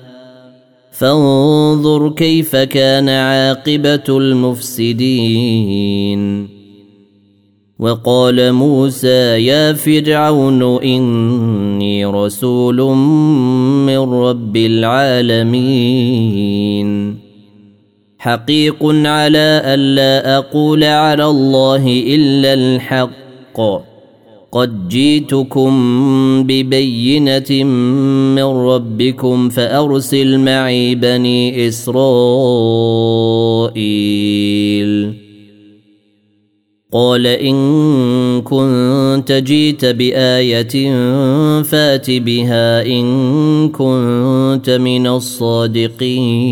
فانظر 1.01 2.09
كيف 2.09 2.55
كان 2.55 3.09
عاقبة 3.09 4.03
المفسدين. 4.09 5.41
وقال 7.79 8.53
موسى 8.53 9.45
يا 9.45 9.73
فرعون 9.73 10.83
إني 10.83 12.05
رسول 12.05 12.75
من 13.85 13.97
رب 13.97 14.57
العالمين. 14.57 15.61
حقيق 18.17 18.85
على 18.85 19.61
الا 19.65 20.37
أقول 20.37 20.83
على 20.83 21.25
الله 21.25 22.03
إلا 22.07 22.53
الحق. 22.53 23.90
قد 24.51 24.87
جيتكم 24.87 25.73
ببينه 26.43 27.63
من 28.35 28.43
ربكم 28.43 29.49
فارسل 29.49 30.39
معي 30.39 30.95
بني 30.95 31.67
اسرائيل 31.67 32.01
قال 36.93 37.27
ان 37.27 38.41
كنت 38.41 39.31
جيت 39.31 39.85
بايه 39.85 40.91
فات 41.63 42.11
بها 42.11 42.85
ان 42.85 43.69
كنت 43.69 44.69
من 44.69 45.07
الصادقين 45.07 46.51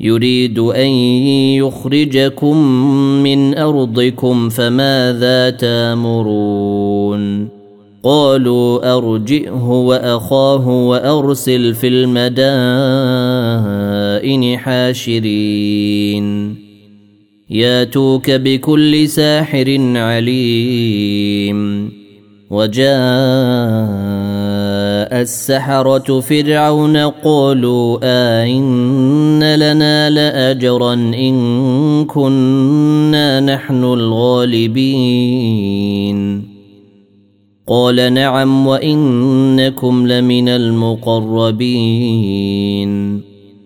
يريد 0.00 0.58
أن 0.58 0.88
يخرجكم 1.58 2.56
من 3.22 3.58
أرضكم 3.58 4.48
فماذا 4.48 5.50
تامرون؟ 5.50 7.48
قالوا 8.02 8.96
أرجئه 8.96 9.64
وأخاه 9.64 10.68
وأرسل 10.68 11.74
في 11.74 11.88
المدائن 11.88 12.18
حاشرين. 14.58 16.56
ياتوك 17.50 18.30
بكل 18.30 19.08
ساحر 19.08 19.80
عليم. 19.96 21.58
وجاء 22.50 22.88
السحرة 25.20 26.20
فرعون 26.20 26.96
قالوا 26.96 27.98
آئن 28.02 29.54
لنا 29.54 30.10
لأجرا 30.10 30.94
إن 30.94 32.04
كنا 32.04 33.40
نحن 33.40 33.84
الغالبين. 33.84 34.88
قال 37.66 38.12
نعم 38.12 38.66
وإنكم 38.66 40.06
لمن 40.06 40.48
المقربين. 40.48 41.68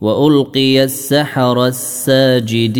وألقي 0.00 0.84
السحر 0.84 1.66
الساجدين. 1.66 2.74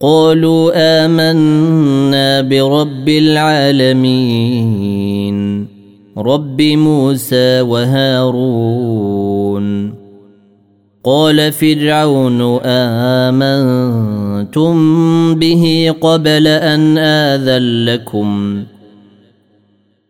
قالوا 0.00 0.72
آمنا 0.74 2.40
برب 2.40 3.08
العالمين 3.08 4.54
رب 6.18 6.62
موسى 6.62 7.60
وهارون. 7.60 9.64
قال 11.04 11.52
فرعون 11.52 12.60
آمنتم 12.64 14.74
به 15.34 15.94
قبل 16.00 16.46
أن 16.46 16.98
آذن 16.98 17.84
لكم؟ 17.84 18.62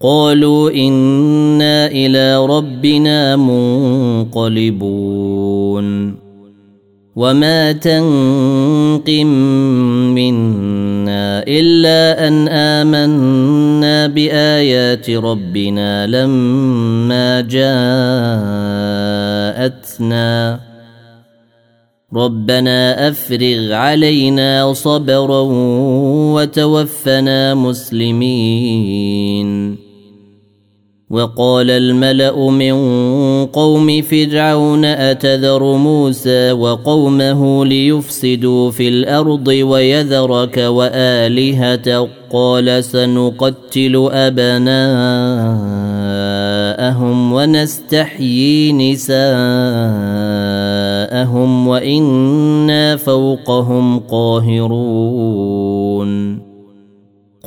قالوا 0.00 0.70
إنا 0.70 1.86
إلى 1.86 2.46
ربنا 2.46 3.36
منقلبون. 3.36 4.78
وما 7.16 7.72
تنقم 7.72 9.26
منا 10.14 11.44
إلا 11.48 12.28
أن 12.28 12.48
آمنا 12.48 14.06
بآيات 14.06 15.10
ربنا 15.10 16.06
لما 16.06 17.40
جاءتنا. 17.40 17.88
ربنا 22.14 23.08
أفرغ 23.08 23.72
علينا 23.72 24.72
صبرا 24.72 25.40
وتوفنا 26.34 27.54
مسلمين. 27.54 29.48
وقال 31.10 31.70
الملأ 31.70 32.50
من 32.50 32.74
قوم 33.46 34.02
فرعون 34.02 34.84
أتذر 34.84 35.62
موسى 35.62 36.52
وقومه 36.52 37.64
ليفسدوا 37.64 38.70
في 38.70 38.88
الأرض 38.88 39.48
ويذرك 39.48 40.58
والهتك 40.58 42.08
قال 42.32 42.84
سنقتل 42.84 44.08
أبناءهم 44.12 44.72
ونستحيي 47.32 48.72
نساءهم 48.72 49.28
وإنا 51.68 52.96
فوقهم 52.96 54.00
قاهرون. 54.00 55.28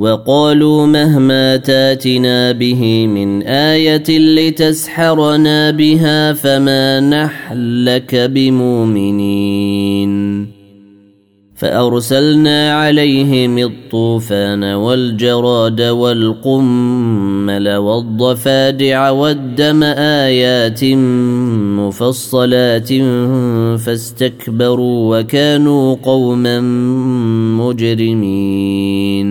وقالوا 0.00 0.86
مهما 0.86 1.56
تاتنا 1.56 2.52
به 2.52 3.06
من 3.06 3.42
آية 3.42 4.18
لتسحرنا 4.18 5.70
بها 5.70 6.32
فما 6.32 7.00
نحن 7.00 7.84
لك 7.84 8.14
بمؤمنين. 8.14 10.10
فأرسلنا 11.54 12.74
عليهم 12.74 13.58
الطوفان 13.58 14.64
والجراد 14.64 15.80
والقمل 15.80 17.76
والضفادع 17.76 19.10
والدم 19.10 19.82
آيات 19.82 20.84
مفصلات 21.78 22.88
فاستكبروا 23.78 25.18
وكانوا 25.18 25.96
قوما 26.02 26.60
مجرمين. 27.60 29.30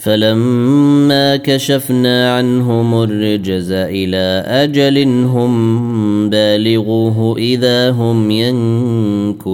فلما 0.00 1.36
كشفنا 1.36 2.36
عنهم 2.36 3.02
الرجز 3.02 3.72
إلى 3.72 4.44
أجل 4.46 5.24
هم 5.24 6.30
بالغوه 6.30 7.38
إذا 7.38 7.90
هم 7.90 8.30
ينكثون. 8.30 9.50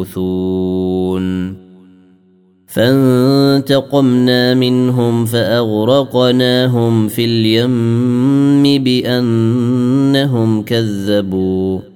فانتقمنا 2.66 4.55
منهم 4.55 5.24
فأغرقناهم 5.24 7.09
في 7.09 7.24
اليم 7.24 8.84
بأنهم 8.84 10.62
كذبوا. 10.62 11.95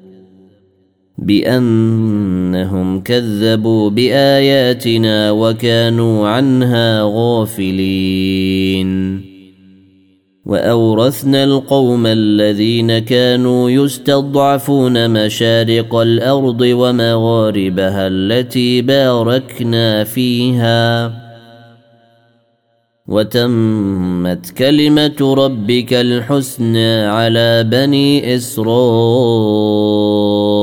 بأنهم 1.21 3.01
كذبوا 3.01 3.91
بآياتنا 3.91 5.31
وكانوا 5.31 6.29
عنها 6.29 7.03
غافلين. 7.03 8.91
وأورثنا 10.47 11.45
القوم 11.45 12.07
الذين 12.07 12.99
كانوا 12.99 13.71
يستضعفون 13.71 15.25
مشارق 15.25 15.95
الأرض 15.95 16.61
ومغاربها 16.61 18.07
التي 18.07 18.83
باركنا 18.83 20.05
فيها. 20.05 21.13
وتمت 23.09 24.51
كلمة 24.51 25.35
ربك 25.39 25.93
الحسنى 25.93 27.05
على 27.05 27.65
بني 27.65 28.35
إسرائيل. 28.35 30.00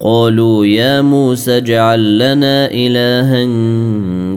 قالوا 0.00 0.66
يا 0.66 1.00
موسى 1.00 1.56
اجعل 1.56 2.18
لنا 2.18 2.70
إلها 2.70 3.44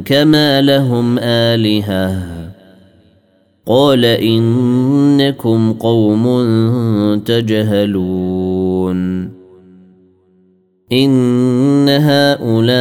كما 0.06 0.62
لهم 0.62 1.20
آلهة. 1.20 2.24
قال 3.66 4.06
إنكم 4.06 5.74
قوم 5.74 6.26
تجهلون. 7.26 9.32
إن 10.92 11.90
هؤلاء 11.90 12.72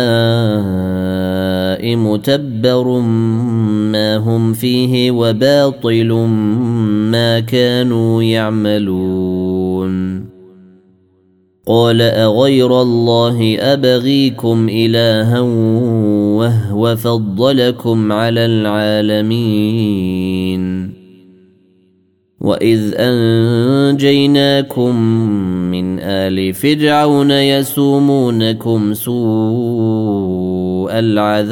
متبر 1.96 3.00
ما 3.90 4.16
هم 4.16 4.52
فيه 4.52 5.10
وباطل 5.10 6.12
ما 7.12 7.40
كانوا 7.40 8.22
يعملون. 8.22 10.29
قال 11.70 12.02
أغير 12.02 12.82
الله 12.82 13.56
أبغيكم 13.58 14.68
إلها 14.68 15.40
وهو 16.38 16.96
فضلكم 16.96 18.12
على 18.12 18.46
العالمين. 18.46 20.20
وإذ 22.40 22.94
أنجيناكم 22.96 24.96
من 25.70 26.00
آل 26.00 26.54
فرعون 26.54 27.30
يسومونكم 27.30 28.94
سوء 28.94 30.90
العذاب. 30.92 31.50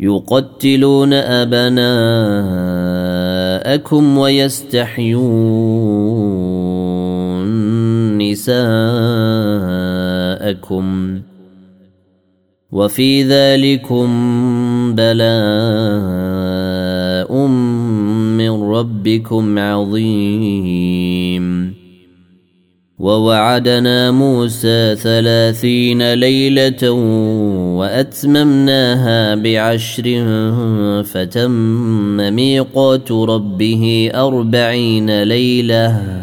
يقتلون 0.00 1.12
أبناءكم 1.12 1.82
ويستحيون. 4.18 6.11
نساءكم 8.32 8.72
وفي 12.72 13.22
ذلكم 13.22 14.08
بلاء 14.94 15.22
من 18.36 18.62
ربكم 18.62 19.58
عظيم. 19.58 21.42
ووعدنا 22.98 24.10
موسى 24.10 24.96
ثلاثين 24.96 26.12
ليلة 26.14 26.90
وأتممناها 27.78 29.34
بعشر 29.34 30.02
فتم 31.04 32.16
ميقات 32.34 33.12
ربه 33.12 34.10
أربعين 34.14 35.22
ليلة. 35.22 36.22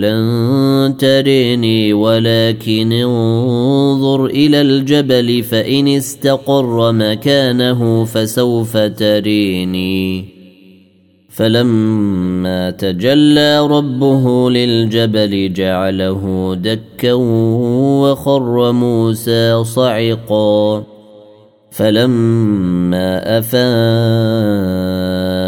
لن 0.00 0.94
تريني 0.98 1.92
ولكن 1.92 2.92
انظر 2.92 4.26
إلى 4.26 4.60
الجبل 4.60 5.42
فإن 5.42 5.88
استقر 5.88 6.92
مكانه 6.92 8.04
فسوف 8.04 8.76
تريني. 8.76 10.24
فلما 11.28 12.70
تجلى 12.70 13.66
ربه 13.66 14.50
للجبل 14.50 15.52
جعله 15.52 16.54
دكا 16.54 17.12
وخر 18.02 18.72
موسى 18.72 19.64
صعقا. 19.64 20.84
فلما 21.70 23.38
أفاق 23.38 25.47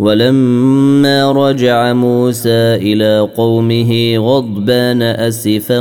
ولما 0.00 1.32
رجع 1.32 1.92
موسى 1.92 2.74
إلى 2.74 3.28
قومه 3.36 4.16
غضبان 4.18 5.02
أسفا 5.02 5.80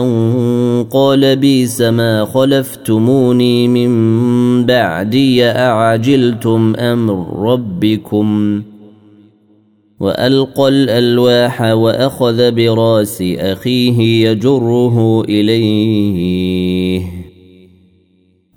قال 0.91 1.35
بيس 1.35 1.81
ما 1.81 2.25
خلفتموني 2.25 3.67
من 3.67 4.65
بعدي 4.65 5.45
أعجلتم 5.45 6.75
أمر 6.75 7.43
ربكم؟ 7.51 8.61
وألقى 9.99 10.67
الألواح 10.67 11.61
وأخذ 11.61 12.51
برأس 12.51 13.23
أخيه 13.37 14.29
يجره 14.29 15.23
إليه. 15.29 16.58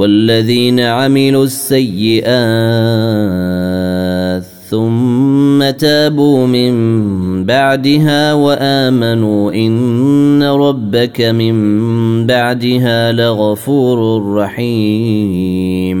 والذين 0.00 0.80
عملوا 0.80 1.44
السيئات 1.44 2.30
ثم 4.68 5.70
تابوا 5.70 6.46
من 6.46 6.72
بعدها 7.44 8.34
وآمنوا 8.34 9.52
إن 9.52 10.42
ربك 10.42 11.20
من 11.20 12.26
بعدها 12.26 13.12
لغفور 13.12 14.32
رحيم. 14.34 16.00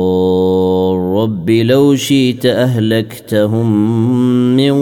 رب 1.21 1.49
لو 1.49 1.95
شئت 1.95 2.45
اهلكتهم 2.45 3.67
من 4.57 4.75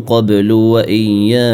قبل 0.00 0.52
واياي 0.52 1.44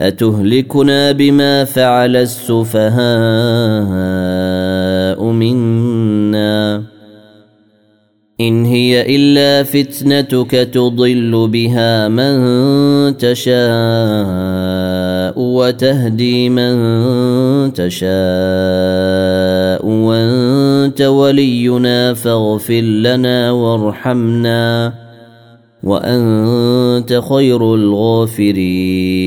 اتهلكنا 0.00 1.12
بما 1.12 1.64
فعل 1.64 2.16
السفهاء 2.16 2.96
منا 5.24 6.82
إن 8.40 8.64
هي 8.64 9.16
إلا 9.16 9.62
فتنتك 9.62 10.50
تضل 10.50 11.48
بها 11.48 12.08
من 12.08 13.16
تشاء 13.16 13.56
وتهدي 15.40 16.48
من 16.48 16.74
تشاء 17.72 18.10
وأنت 19.86 21.00
ولينا 21.02 22.14
فاغفر 22.14 22.80
لنا 22.80 23.50
وارحمنا 23.50 24.92
وأنت 25.82 27.20
خير 27.28 27.74
الغافرين 27.74 29.26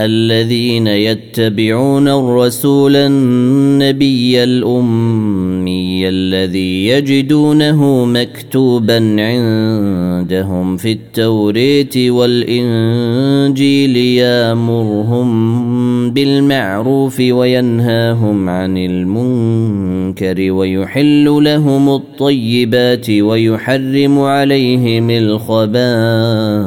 الذين 0.00 0.86
يتبعون 0.86 2.08
الرسول 2.08 2.96
النبي 2.96 4.44
الأمي 4.44 6.08
الذي 6.08 6.86
يجدونه 6.86 8.04
مكتوبا 8.04 8.96
عندهم 9.18 10.76
في 10.76 10.92
التوريت 10.92 11.96
والإنجيل 11.98 13.96
يامرهم 13.96 15.30
بالمعروف 16.10 17.20
وينهاهم 17.20 18.48
عن 18.48 18.76
المنكر 18.76 20.52
ويحل 20.52 21.24
لهم 21.24 21.88
الطيبات 21.88 23.10
ويحرم 23.10 24.18
عليهم 24.18 25.10
الخبائث 25.10 26.66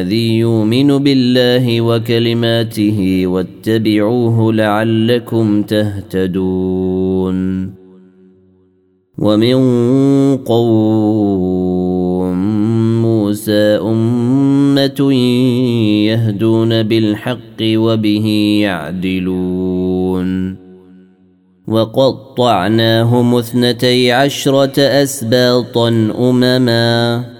الذي 0.00 0.38
يؤمن 0.38 0.98
بالله 0.98 1.80
وكلماته 1.80 3.26
واتبعوه 3.26 4.52
لعلكم 4.52 5.62
تهتدون. 5.62 7.70
ومن 9.18 9.56
قوم 10.36 12.36
موسى 13.02 13.78
أمة 13.82 15.12
يهدون 16.04 16.82
بالحق 16.82 17.60
وبه 17.62 18.58
يعدلون. 18.62 20.56
وقطعناهم 21.68 23.34
اثنتي 23.34 24.12
عشرة 24.12 24.80
أسباطا 24.80 25.88
أمما. 26.18 27.39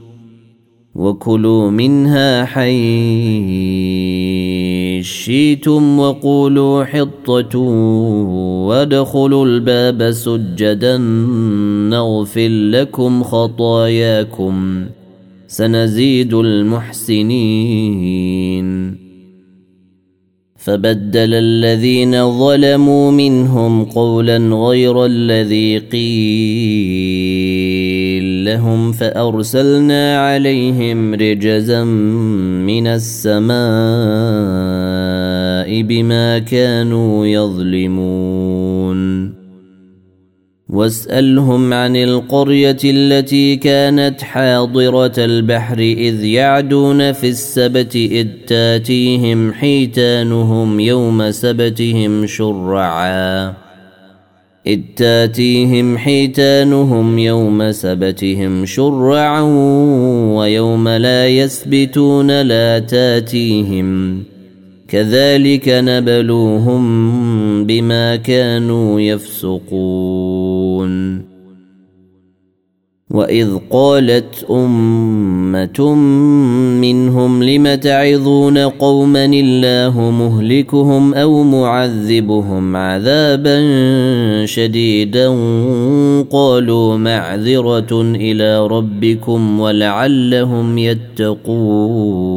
وكلوا 0.95 1.69
منها 1.69 2.45
حيث 2.45 2.71
شئتم 5.05 5.99
وقولوا 5.99 6.83
حطة 6.83 7.59
وادخلوا 8.67 9.45
الباب 9.45 10.11
سجدا 10.11 10.97
نغفر 11.89 12.47
لكم 12.47 13.23
خطاياكم 13.23 14.85
سنزيد 15.47 16.33
المحسنين. 16.33 17.41
فبدل 20.57 21.33
الذين 21.33 22.39
ظلموا 22.39 23.11
منهم 23.11 23.85
قولا 23.85 24.37
غير 24.37 25.05
الذي 25.05 25.77
قيل. 25.77 27.50
لهم 28.51 28.91
فأرسلنا 28.91 30.27
عليهم 30.27 31.13
رجزا 31.13 31.83
من 31.83 32.87
السماء 32.87 33.51
بما 35.81 36.39
كانوا 36.39 37.25
يظلمون. 37.25 39.01
واسألهم 40.69 41.73
عن 41.73 41.95
القرية 41.95 42.77
التي 42.83 43.55
كانت 43.55 44.21
حاضرة 44.21 45.13
البحر 45.17 45.79
إذ 45.79 46.23
يعدون 46.23 47.11
في 47.11 47.29
السبت 47.29 47.95
إذ 47.95 48.27
تاتيهم 48.47 49.53
حيتانهم 49.53 50.79
يوم 50.79 51.31
سبتهم 51.31 52.25
شرعا. 52.27 53.60
إذ 54.67 54.79
تاتيهم 54.95 55.97
حيتانهم 55.97 57.19
يوم 57.19 57.71
سبتهم 57.71 58.65
شرعا 58.65 59.41
ويوم 60.35 60.87
لا 60.87 61.27
يسبتون 61.27 62.41
لا 62.41 62.79
تاتيهم 62.79 64.23
كذلك 64.87 65.63
نبلوهم 65.67 66.85
بما 67.65 68.15
كانوا 68.15 69.01
يفسقون 69.01 70.50
واذ 73.11 73.57
قالت 73.69 74.45
امه 74.49 75.95
منهم 76.81 77.43
لم 77.43 77.75
تعظون 77.75 78.57
قوما 78.57 79.25
الله 79.25 80.11
مهلكهم 80.11 81.13
أو 81.13 81.43
معذبهم 81.43 82.75
عذابا 82.75 83.65
شديدا 84.45 85.27
قالوا 86.29 86.97
معذره 86.97 88.01
إلى 88.01 88.67
ربكم 88.67 89.59
ولعلهم 89.59 90.77
يتقون 90.77 92.31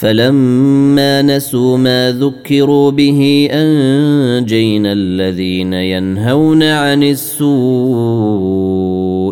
فلما 0.00 1.22
نسوا 1.22 1.76
ما 1.76 2.12
ذكروا 2.12 2.90
به 2.90 3.48
انجينا 3.52 4.92
الذين 4.92 5.72
ينهون 5.72 6.62
عن 6.62 7.02
السوء 7.02 8.69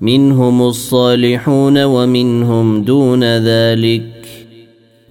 منهم 0.00 0.62
الصالحون 0.62 1.84
ومنهم 1.84 2.82
دون 2.82 3.24
ذلك 3.24 4.02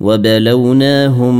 وبلوناهم 0.02 1.36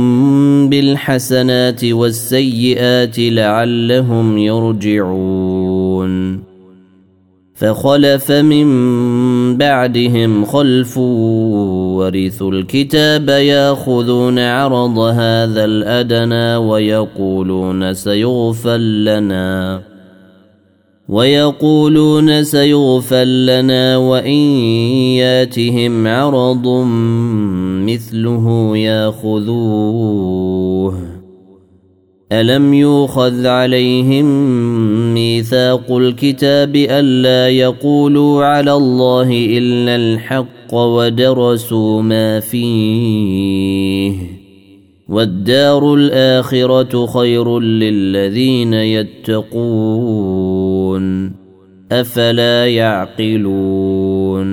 بالحسنات 0.68 1.84
والسيئات 1.84 3.18
لعلهم 3.18 4.38
يرجعون 4.38 6.06
فخلف 7.54 8.32
من 8.32 8.66
بعدهم 9.56 10.44
خلف 10.44 10.98
ورثوا 10.98 12.50
الكتاب 12.50 13.28
ياخذون 13.28 14.38
عرض 14.38 14.98
هذا 14.98 15.64
الأدنى 15.64 16.56
ويقولون 16.56 17.94
سيغفر 17.94 18.76
لنا. 18.76 19.95
ويقولون 21.08 22.44
سيغفر 22.44 23.24
لنا 23.24 23.96
وإن 23.96 24.40
ياتهم 25.16 26.06
عرض 26.06 26.68
مثله 27.86 28.76
ياخذوه. 28.76 30.36
ألم 32.32 32.74
يوخذ 32.74 33.46
عليهم 33.46 34.24
ميثاق 35.14 35.96
الكتاب 35.96 36.76
ألا 36.76 37.48
يقولوا 37.48 38.44
على 38.44 38.72
الله 38.72 39.28
إلا 39.30 39.96
الحق 39.96 40.74
ودرسوا 40.74 42.02
ما 42.02 42.40
فيه؟ 42.40 44.12
والدار 45.08 45.94
الآخرة 45.94 47.06
خير 47.06 47.60
للذين 47.60 48.74
يتقون. 48.74 50.55
أفلا 51.92 52.66
يعقلون؟ 52.66 54.46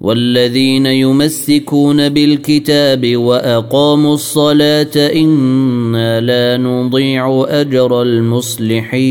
والذين 0.00 0.86
يمسكون 0.86 2.08
بالكتاب 2.08 3.16
وأقاموا 3.16 4.14
الصلاة 4.14 5.10
إنا 5.14 6.20
لا 6.20 6.56
نضيع 6.56 7.44
أجر 7.48 8.02
المصلحين. 8.02 9.10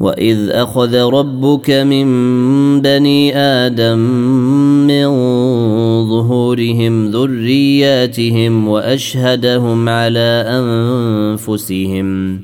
واذ 0.00 0.50
اخذ 0.50 0.96
ربك 0.96 1.70
من 1.70 2.06
بني 2.80 3.36
آدم 3.36 3.98
من 4.86 5.06
ظهورهم 6.08 7.10
ذرياتهم 7.10 8.68
واشهدهم 8.68 9.88
على 9.88 10.44
انفسهم 10.48 12.40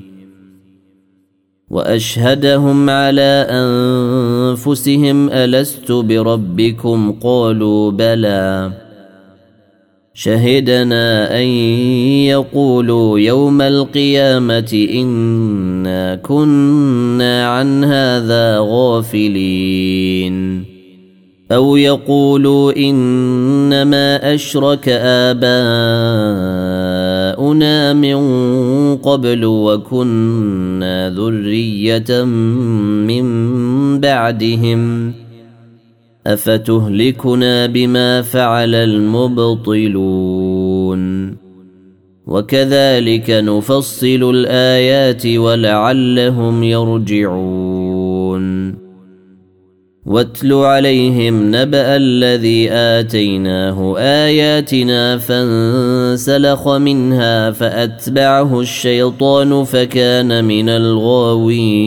واشهدهم 1.71 2.91
على 2.91 3.47
انفسهم 3.51 5.31
الست 5.31 5.93
بربكم 5.93 7.13
قالوا 7.13 7.91
بلى 7.91 8.73
شهدنا 10.19 11.37
أن 11.41 11.47
يقولوا 12.27 13.19
يوم 13.19 13.63
القيامة 13.63 14.89
إنا 14.95 16.15
كنا 16.15 17.47
عن 17.49 17.85
هذا 17.85 18.59
غافلين. 18.61 20.37
أو 21.53 21.77
يقولوا 21.77 22.77
إنما 22.77 24.35
أشرك 24.35 24.89
آباؤنا 24.89 25.43
من 27.93 28.17
قبل 28.97 29.45
وكنا 29.45 31.11
ذرية 31.11 32.25
من 33.05 33.27
بعدهم. 34.01 35.13
افتهلكنا 36.33 37.67
بما 37.67 38.23
فعل 38.23 38.75
المبطلون 38.75 40.17
وكذلك 42.27 43.31
نفصل 43.31 44.31
الايات 44.35 45.27
ولعلهم 45.27 46.63
يرجعون 46.63 48.07
واتل 50.07 50.53
عليهم 50.53 51.57
نبا 51.57 51.97
الذي 51.97 52.73
اتيناه 52.73 53.99
اياتنا 53.99 55.19
فانسلخ 55.19 56.69
منها 56.69 57.51
فاتبعه 57.51 58.61
الشيطان 58.61 59.65
فكان 59.65 60.45
من 60.45 60.69
الغاوين 60.69 61.87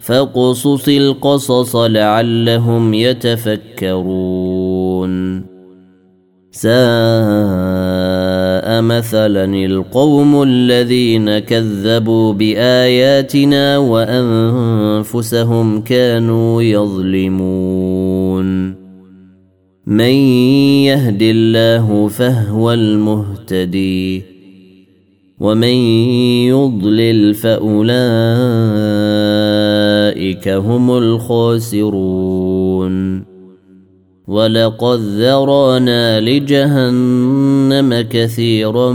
فاقصص 0.00 0.88
القصص 0.88 1.76
لعلهم 1.76 2.94
يتفكرون. 2.94 4.30
ساء 6.52 6.72
مثلا 8.82 9.44
القوم 9.44 10.42
الذين 10.42 11.38
كذبوا 11.38 12.32
بآياتنا 12.32 13.78
وأنفسهم 13.78 15.80
كانوا 15.80 16.62
يظلمون. 16.62 18.70
من 19.86 20.14
يهد 20.84 21.22
الله 21.22 22.08
فهو 22.08 22.72
المهتدي 22.72 24.22
ومن 25.40 25.74
يضلل 26.48 27.34
فأولئك 27.34 27.90
هم 30.48 30.90
الخاسرون 30.90 32.50
ولقد 34.28 35.00
ذرانا 35.00 36.20
لجهنم 36.20 38.00
كثيرا 38.10 38.92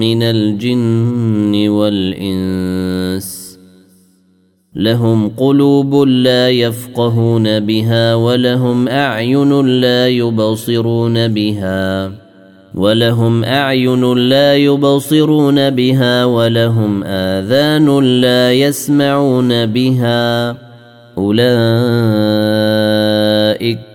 من 0.00 0.22
الجن 0.22 1.68
والانس 1.68 3.58
لهم 4.74 5.28
قلوب 5.28 5.94
لا 5.94 6.50
يفقهون 6.50 7.60
بها 7.60 8.14
ولهم 8.14 8.88
اعين 8.88 9.66
لا 9.80 10.08
يبصرون 10.08 11.28
بها 11.28 12.12
ولهم 12.78 13.44
اعين 13.44 14.14
لا 14.14 14.56
يبصرون 14.56 15.70
بها 15.70 16.24
ولهم 16.24 17.04
اذان 17.04 18.20
لا 18.20 18.52
يسمعون 18.52 19.66
بها 19.66 20.56
اولئك 21.18 21.48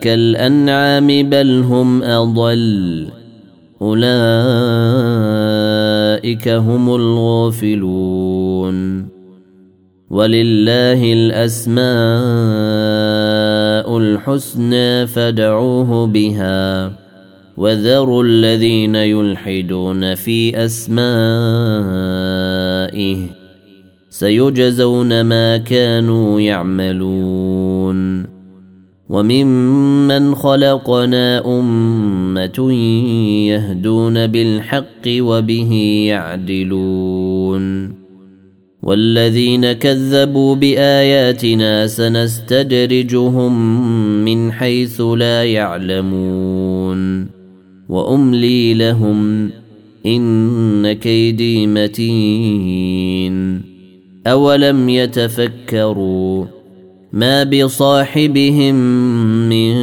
كالانعام 0.02 1.30
بل 1.30 1.64
هم 1.64 2.04
اضل 2.04 3.08
اولئك 3.82 4.08
هم 6.48 6.96
الغافلون 6.96 8.34
ولله 10.10 11.14
الاسماء 11.14 11.88
الحسنى 13.98 15.08
فادعوه 15.08 16.08
بها 16.08 17.03
وذروا 17.58 18.24
الذين 18.24 18.96
يلحدون 18.96 20.16
في 20.16 20.66
أسمائه 20.66 20.94
سيجزون 24.10 25.22
ما 25.22 25.58
كانوا 25.58 26.42
يعملون 26.42 28.26
وممن 29.10 30.36
خلقنا 30.36 31.46
أمة 31.60 32.74
يهدون 33.48 34.28
بالحق 34.28 35.08
وبه 35.08 35.74
يعدلون 36.08 37.94
والذين 38.84 39.72
كذبوا 39.72 40.56
بآياتنا 40.56 41.88
سنستدرجهم 41.88 43.54
من 44.26 44.52
حيث 44.52 45.02
لا 45.02 45.44
يعلمون 45.44 46.63
وأملي 47.94 48.74
لهم 48.74 49.50
إن 50.06 50.94
كيدي 50.94 51.68
متين. 51.68 53.34
أولم 54.28 54.90
يتفكروا 54.90 56.46
ما 57.14 57.44
بصاحبهم 57.44 58.76
من 59.50 59.74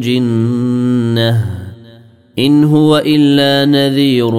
جنة 0.00 1.44
إن 2.38 2.64
هو 2.64 3.02
إلا 3.06 3.64
نذير 3.72 4.34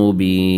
مبين. 0.00 0.57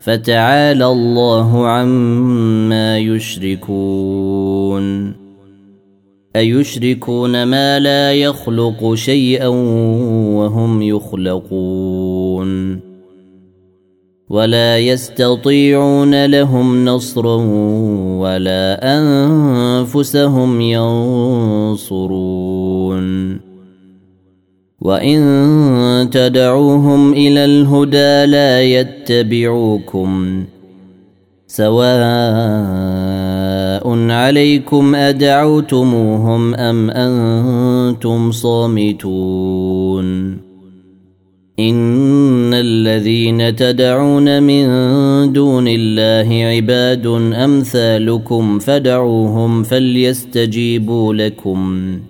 فتعالى 0.00 0.86
الله 0.86 1.66
عما 1.66 2.98
يشركون. 2.98 4.84
أيشركون 6.36 7.42
ما 7.42 7.78
لا 7.78 8.14
يخلق 8.14 8.94
شيئا 8.94 9.48
وهم 10.36 10.82
يخلقون. 10.82 12.80
ولا 14.30 14.78
يستطيعون 14.78 16.26
لهم 16.26 16.84
نصرا 16.84 17.36
ولا 18.20 18.98
أنفسهم 18.98 20.60
ينصرون. 20.60 22.59
وان 24.90 26.10
تدعوهم 26.12 27.12
إلى 27.12 27.44
الهدى 27.44 28.26
لا 28.26 28.62
يتبعوكم 28.62 30.44
سواء 31.46 31.80
عليكم 34.10 34.94
ادعوتموهم 34.94 36.54
ام 36.54 36.90
أنتم 36.90 38.32
صامتون 38.32 40.06
ان 41.60 42.54
الذين 42.54 43.56
تدعون 43.56 44.42
من 44.42 44.66
دون 45.32 45.64
الله 45.68 46.44
عباد 46.44 47.06
امثالكم 47.34 48.58
فدعوهم 48.58 49.62
فليستجيبوا 49.62 51.14
لكم 51.14 52.00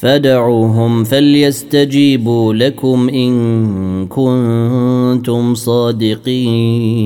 فدعوهم 0.00 1.04
فليستجيبوا 1.04 2.54
لكم 2.54 3.08
إن 3.08 4.06
كنتم 4.06 5.54
صادقين. 5.54 7.00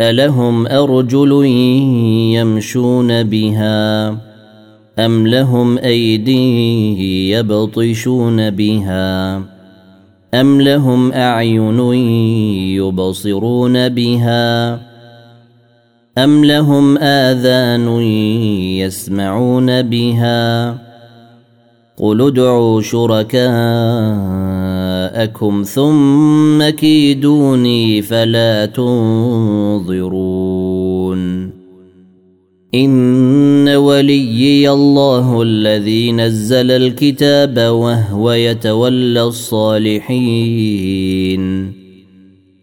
ألهم 0.00 0.66
أرجل 0.66 1.46
يمشون 2.34 3.22
بها 3.22 4.08
أم 4.98 5.26
لهم 5.26 5.78
أيدي 5.78 7.30
يبطشون 7.30 8.50
بها 8.50 9.36
أم 10.34 10.60
لهم 10.60 11.12
أعين 11.12 11.80
يبصرون 12.76 13.88
بها 13.88 14.91
أم 16.18 16.44
لهم 16.44 16.98
آذان 16.98 17.88
يسمعون 18.78 19.82
بها 19.82 20.70
قل 21.96 22.20
ادعوا 22.22 22.80
شركاءكم 22.80 23.52
ثم 25.62 26.68
كيدوني 26.68 28.02
فلا 28.02 28.66
تنظرون 28.66 30.02
إن 32.74 33.68
وليي 33.68 34.70
الله 34.70 35.42
الذي 35.42 36.12
نزل 36.12 36.70
الكتاب 36.70 37.58
وهو 37.58 38.32
يتولى 38.32 39.22
الصالحين 39.22 40.42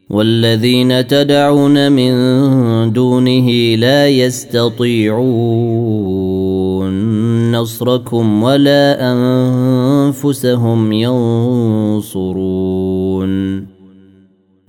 والذين 0.09 1.07
تدعون 1.07 1.91
من 1.91 2.13
دونه 2.93 3.75
لا 3.75 4.07
يستطيعون 4.07 5.29
نصركم 7.51 8.43
ولا 8.43 9.11
أنفسهم 9.11 10.93
ينصرون. 10.93 12.39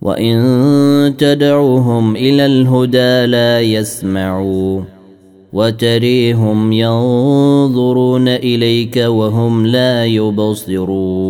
وإن 0.03 1.14
تدعوهم 1.18 2.16
إلى 2.16 2.47
الهدى 2.47 3.26
لا 3.26 3.61
يسمعوا 3.61 4.80
وتريهم 5.53 6.72
ينظرون 6.72 8.28
إليك 8.28 8.97
وهم 8.97 9.66
لا 9.66 10.05
يبصرون. 10.05 11.30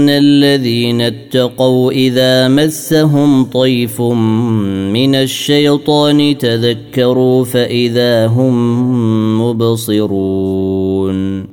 الذين 0.17 1.01
اتقوا 1.01 1.91
إذا 1.91 2.47
مسهم 2.47 3.43
طيف 3.43 4.01
من 4.01 5.15
الشيطان 5.15 6.37
تذكروا 6.37 7.45
فإذا 7.45 8.27
هم 8.27 9.41
مبصرون. 9.41 11.45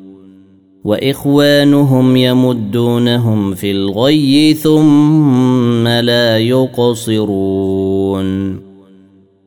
وإخوانهم 0.85 2.17
يمدونهم 2.17 3.55
في 3.55 3.71
الغي 3.71 4.55
ثم 4.55 5.89
لا 5.89 6.39
يقصرون. 6.39 8.29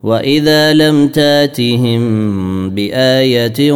وإذا 0.04 0.74
لم 0.74 1.08
تاتهم 1.08 2.02
بآية 2.70 3.74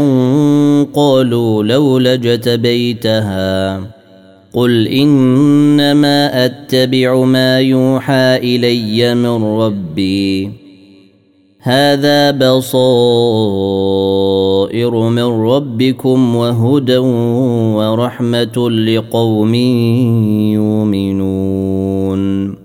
قالوا 0.94 1.64
لولا 1.64 2.14
اجتبيتها 2.14 3.95
قل 4.56 4.88
انما 4.88 6.46
اتبع 6.46 7.24
ما 7.24 7.60
يوحى 7.60 8.38
الي 8.38 9.16
من 9.16 9.44
ربي 9.44 10.50
هذا 11.60 12.32
بصائر 12.32 12.70
من 15.10 15.24
ربكم 15.24 16.36
وهدى 16.36 16.98
ورحمه 17.78 18.70
لقوم 18.70 19.56
يؤمنون 20.56 22.56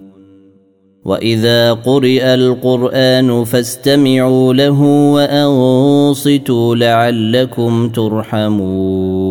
واذا 1.05 1.73
قرئ 1.73 2.35
القران 2.35 3.45
فاستمعوا 3.45 4.55
له 4.55 4.83
وانصتوا 5.13 6.77
لعلكم 6.77 7.89
ترحمون 7.89 9.31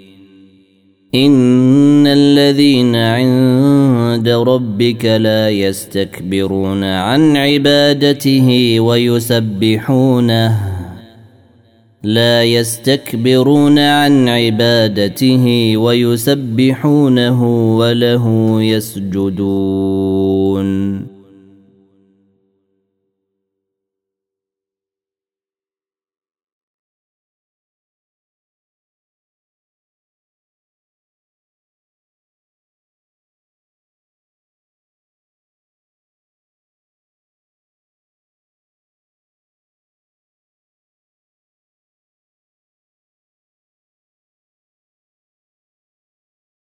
إن 1.15 2.07
الذين 2.07 2.95
عند 2.95 4.29
ربك 4.29 5.05
لا 5.05 5.49
يستكبرون 5.49 6.83
عن 6.83 7.37
عبادته 7.37 8.79
ويسبحونه 8.79 10.59
لا 12.03 12.43
يستكبرون 12.43 13.79
عن 13.79 14.29
عبادته 14.29 15.77
ويسبحونه 15.77 17.43
وله 17.77 18.57
يسجدون. 18.61 19.91